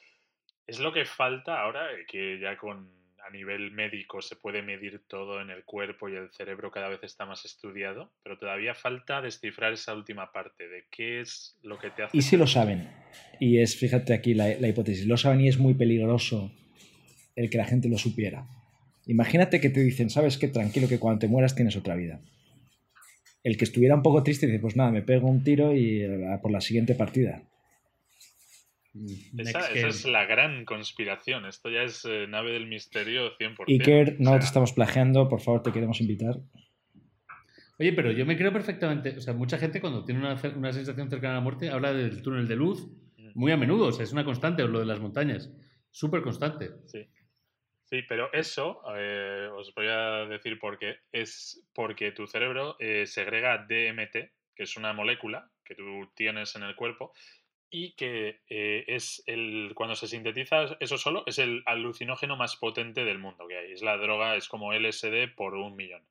[0.65, 2.89] es lo que falta ahora, eh, que ya con
[3.25, 6.99] a nivel médico se puede medir todo en el cuerpo y el cerebro cada vez
[7.03, 11.89] está más estudiado, pero todavía falta descifrar esa última parte de qué es lo que
[11.89, 12.17] te hace.
[12.17, 12.89] Y si lo saben,
[13.39, 16.51] y es, fíjate aquí la, la hipótesis, lo saben y es muy peligroso
[17.35, 18.47] el que la gente lo supiera.
[19.07, 22.21] Imagínate que te dicen, sabes qué, tranquilo que cuando te mueras tienes otra vida
[23.45, 26.03] el que estuviera un poco triste dice, pues nada, me pego un tiro y
[26.41, 27.43] por la siguiente partida.
[29.37, 31.45] Esa, es la gran conspiración.
[31.45, 33.65] Esto ya es eh, nave del misterio 100%.
[33.67, 36.39] Iker, no te estamos plagiando, por favor, te queremos invitar.
[37.77, 39.17] Oye, pero yo me creo perfectamente.
[39.17, 42.21] O sea, mucha gente cuando tiene una, una sensación cercana a la muerte habla del
[42.21, 42.89] túnel de luz
[43.35, 43.87] muy a menudo.
[43.87, 45.51] O sea, es una constante, lo de las montañas.
[45.91, 46.71] Súper constante.
[46.85, 47.05] Sí.
[47.83, 53.05] Sí, pero eso, eh, os voy a decir por qué, es porque tu cerebro eh,
[53.05, 57.13] segrega DMT, que es una molécula que tú tienes en el cuerpo,
[57.69, 63.05] y que eh, es el, cuando se sintetiza eso solo, es el alucinógeno más potente
[63.05, 63.71] del mundo que hay.
[63.71, 66.07] Es la droga, es como LSD por un millón.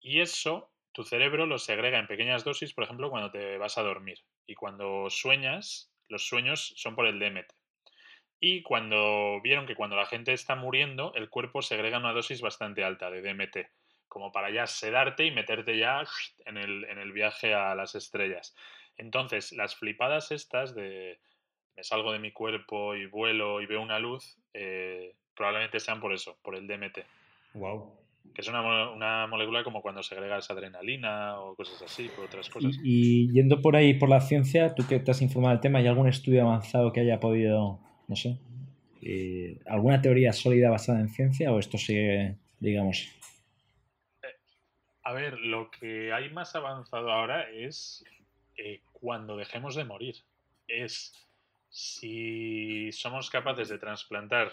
[0.00, 3.82] Y eso, tu cerebro lo segrega en pequeñas dosis, por ejemplo, cuando te vas a
[3.82, 4.18] dormir.
[4.46, 7.52] Y cuando sueñas, los sueños son por el DMT.
[8.40, 12.84] Y cuando vieron que cuando la gente está muriendo, el cuerpo segrega una dosis bastante
[12.84, 13.68] alta de DMT,
[14.06, 16.04] como para ya sedarte y meterte ya
[16.46, 18.54] en el, en el viaje a las estrellas.
[18.98, 21.18] Entonces, las flipadas estas de
[21.76, 26.12] me salgo de mi cuerpo y vuelo y veo una luz, eh, probablemente sean por
[26.12, 26.98] eso, por el DMT.
[27.54, 27.92] Wow.
[28.34, 32.74] Que es una, una, molécula como cuando segregas adrenalina o cosas así, o otras cosas.
[32.82, 35.78] Y, y, yendo por ahí por la ciencia, tú que te has informado del tema,
[35.78, 37.78] ¿hay algún estudio avanzado que haya podido
[38.08, 38.38] no sé,
[39.02, 43.14] eh, ¿alguna teoría sólida basada en ciencia o esto sigue, digamos?
[45.02, 48.04] A ver, lo que hay más avanzado ahora es
[48.58, 50.16] eh, cuando dejemos de morir.
[50.66, 51.14] Es
[51.70, 54.52] si somos capaces de trasplantar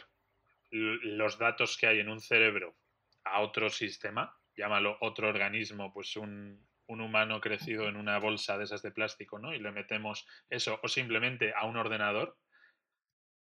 [0.70, 2.76] los datos que hay en un cerebro
[3.24, 8.66] a otro sistema, llámalo otro organismo, pues un, un, humano crecido en una bolsa de
[8.66, 9.54] esas de plástico, ¿no?
[9.54, 12.38] Y le metemos eso, o simplemente a un ordenador,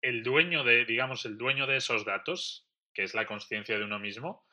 [0.02, 4.00] el dueño de, digamos, el dueño de esos datos, que es la conciencia de uno
[4.00, 4.46] mismo,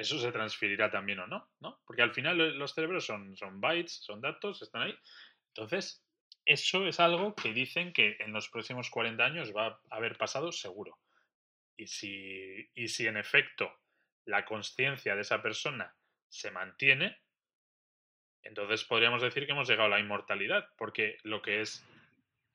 [0.00, 1.80] eso se transferirá también o no, ¿no?
[1.84, 4.98] Porque al final los cerebros son, son bytes, son datos, están ahí.
[5.48, 6.04] Entonces,
[6.44, 10.52] eso es algo que dicen que en los próximos 40 años va a haber pasado
[10.52, 10.98] seguro.
[11.76, 13.72] Y si, y si en efecto
[14.24, 15.94] la conciencia de esa persona
[16.28, 17.18] se mantiene,
[18.42, 21.86] entonces podríamos decir que hemos llegado a la inmortalidad, porque lo que es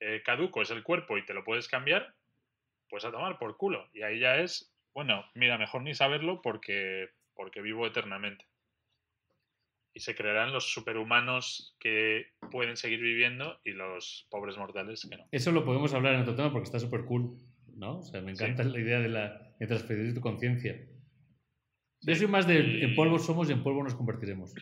[0.00, 2.14] eh, caduco es el cuerpo y te lo puedes cambiar,
[2.88, 3.88] pues a tomar por culo.
[3.92, 8.44] Y ahí ya es, bueno, mira, mejor ni saberlo porque, porque vivo eternamente.
[9.94, 15.28] Y se crearán los superhumanos que pueden seguir viviendo y los pobres mortales que no.
[15.30, 17.36] Eso lo podemos hablar en otro tema porque está súper cool,
[17.76, 17.98] ¿no?
[17.98, 20.76] O sea, me encanta la idea de, la, de transferir tu conciencia.
[22.02, 24.54] Yo soy más de en polvo somos y en polvo nos convertiremos.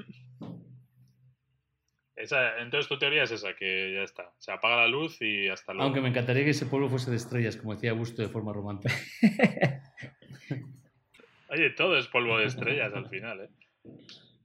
[2.16, 4.32] Esa, entonces tu teoría es esa, que ya está.
[4.38, 5.84] Se apaga la luz y hasta luego.
[5.84, 8.94] Aunque me encantaría que ese polvo fuese de estrellas, como decía Augusto de forma romántica.
[11.54, 13.48] Oye, todo es polvo de estrellas al final, ¿eh?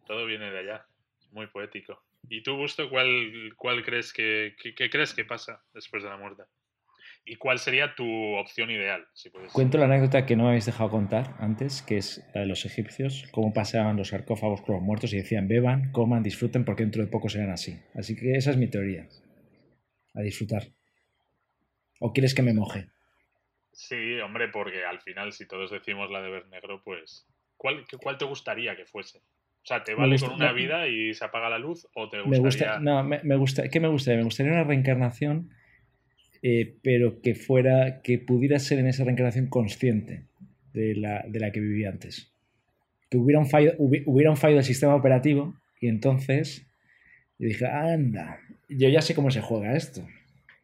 [0.06, 0.86] Todo viene de allá.
[1.32, 2.04] Muy poético.
[2.30, 6.44] ¿Y tú, Busto, cuál, cuál crees que, crees que pasa después de la muerte?
[7.26, 8.06] ¿Y cuál sería tu
[8.36, 9.08] opción ideal?
[9.14, 12.48] Si Cuento la anécdota que no me habéis dejado contar antes, que es la de
[12.48, 16.84] los egipcios, cómo pasaban los sarcófagos con los muertos y decían beban, coman, disfruten, porque
[16.84, 17.80] dentro de poco serán así.
[17.94, 19.08] Así que esa es mi teoría.
[20.14, 20.64] A disfrutar.
[22.00, 22.90] ¿O quieres que me moje?
[23.80, 27.26] Sí, hombre, porque al final, si todos decimos la de ver negro, pues.
[27.56, 29.20] ¿Cuál, cuál te gustaría que fuese?
[29.20, 31.88] O sea, ¿te vale con una vida y se apaga la luz?
[31.94, 32.32] ¿O te gustaría.?
[32.32, 34.18] Me gusta, no, me, gusta, ¿qué me gustaría?
[34.18, 35.50] Me gustaría una reencarnación
[36.42, 40.26] eh, pero que fuera, que pudiera ser en esa reencarnación consciente
[40.74, 42.34] de la, de la que vivía antes.
[43.10, 46.68] Que hubiera un, fallo, hubiera un fallo del sistema operativo y entonces
[47.38, 50.06] yo dije, anda, yo ya sé cómo se juega esto.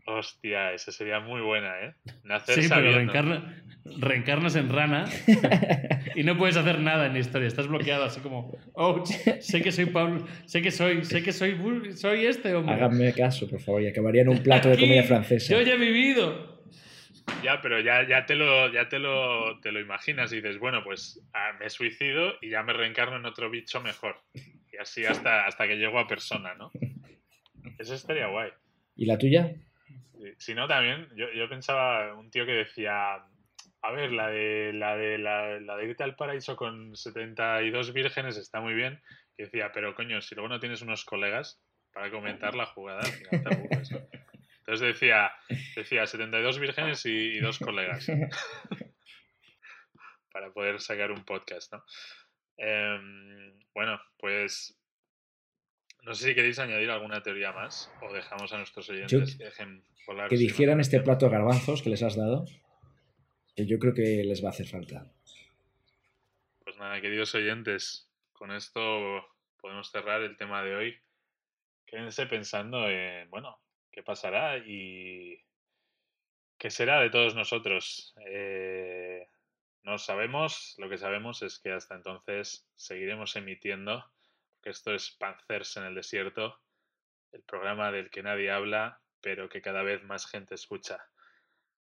[0.08, 1.96] Hostia, esa sería muy buena, ¿eh?
[2.24, 2.92] Nacer sí, pero
[3.98, 5.06] reencarnas en rana
[6.16, 7.48] y no puedes hacer nada en la historia.
[7.48, 11.58] Estás bloqueado así como, oh, sé que soy Pablo, sé que soy, sé que soy,
[11.94, 12.76] soy este hombre.
[12.76, 15.54] Háganme caso, por favor, y acabaría en un plato de comida francesa.
[15.54, 16.56] Yo ya he vivido.
[17.44, 20.84] Ya, pero ya, ya, te, lo, ya te, lo, te lo imaginas y dices, bueno,
[20.84, 24.18] pues ah, me suicido y ya me reencarno en otro bicho mejor.
[24.36, 26.72] Y así hasta, hasta que llego a persona, ¿no?
[27.80, 28.52] Eso estaría guay.
[28.96, 29.56] ¿Y la tuya?
[30.38, 33.16] Si no, también, yo, yo, pensaba, un tío que decía,
[33.82, 38.38] a ver, la de, la de, la, la de irte al paraíso con 72 vírgenes
[38.38, 39.02] está muy bien.
[39.38, 41.62] Y decía, pero coño, si luego no tienes unos colegas
[41.94, 43.02] para comentar la jugada,
[43.32, 45.32] Entonces decía,
[45.76, 48.08] decía 72 vírgenes y, dos colegas.
[50.32, 51.86] para poder sacar un podcast, ¿no?
[52.58, 54.78] Em, bueno, pues
[56.06, 59.38] no sé si queréis añadir alguna teoría más o dejamos a nuestros oyentes
[60.30, 62.46] que dijeran este plato de garbanzos que les has dado,
[63.56, 65.12] que yo creo que les va a hacer falta.
[66.64, 69.26] Pues nada, queridos oyentes, con esto
[69.60, 70.98] podemos cerrar el tema de hoy.
[71.88, 73.60] Quédense pensando en, bueno,
[73.92, 75.40] qué pasará y
[76.60, 78.14] qué será de todos nosotros.
[78.28, 79.28] Eh,
[79.84, 84.06] no sabemos, lo que sabemos es que hasta entonces seguiremos emitiendo
[84.66, 86.60] esto es Panzers en el desierto,
[87.32, 91.08] el programa del que nadie habla, pero que cada vez más gente escucha.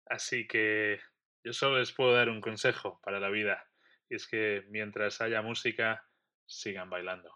[0.05, 0.99] Así que
[1.43, 3.67] yo solo les puedo dar un consejo para la vida,
[4.09, 6.07] y es que mientras haya música,
[6.45, 7.35] sigan bailando.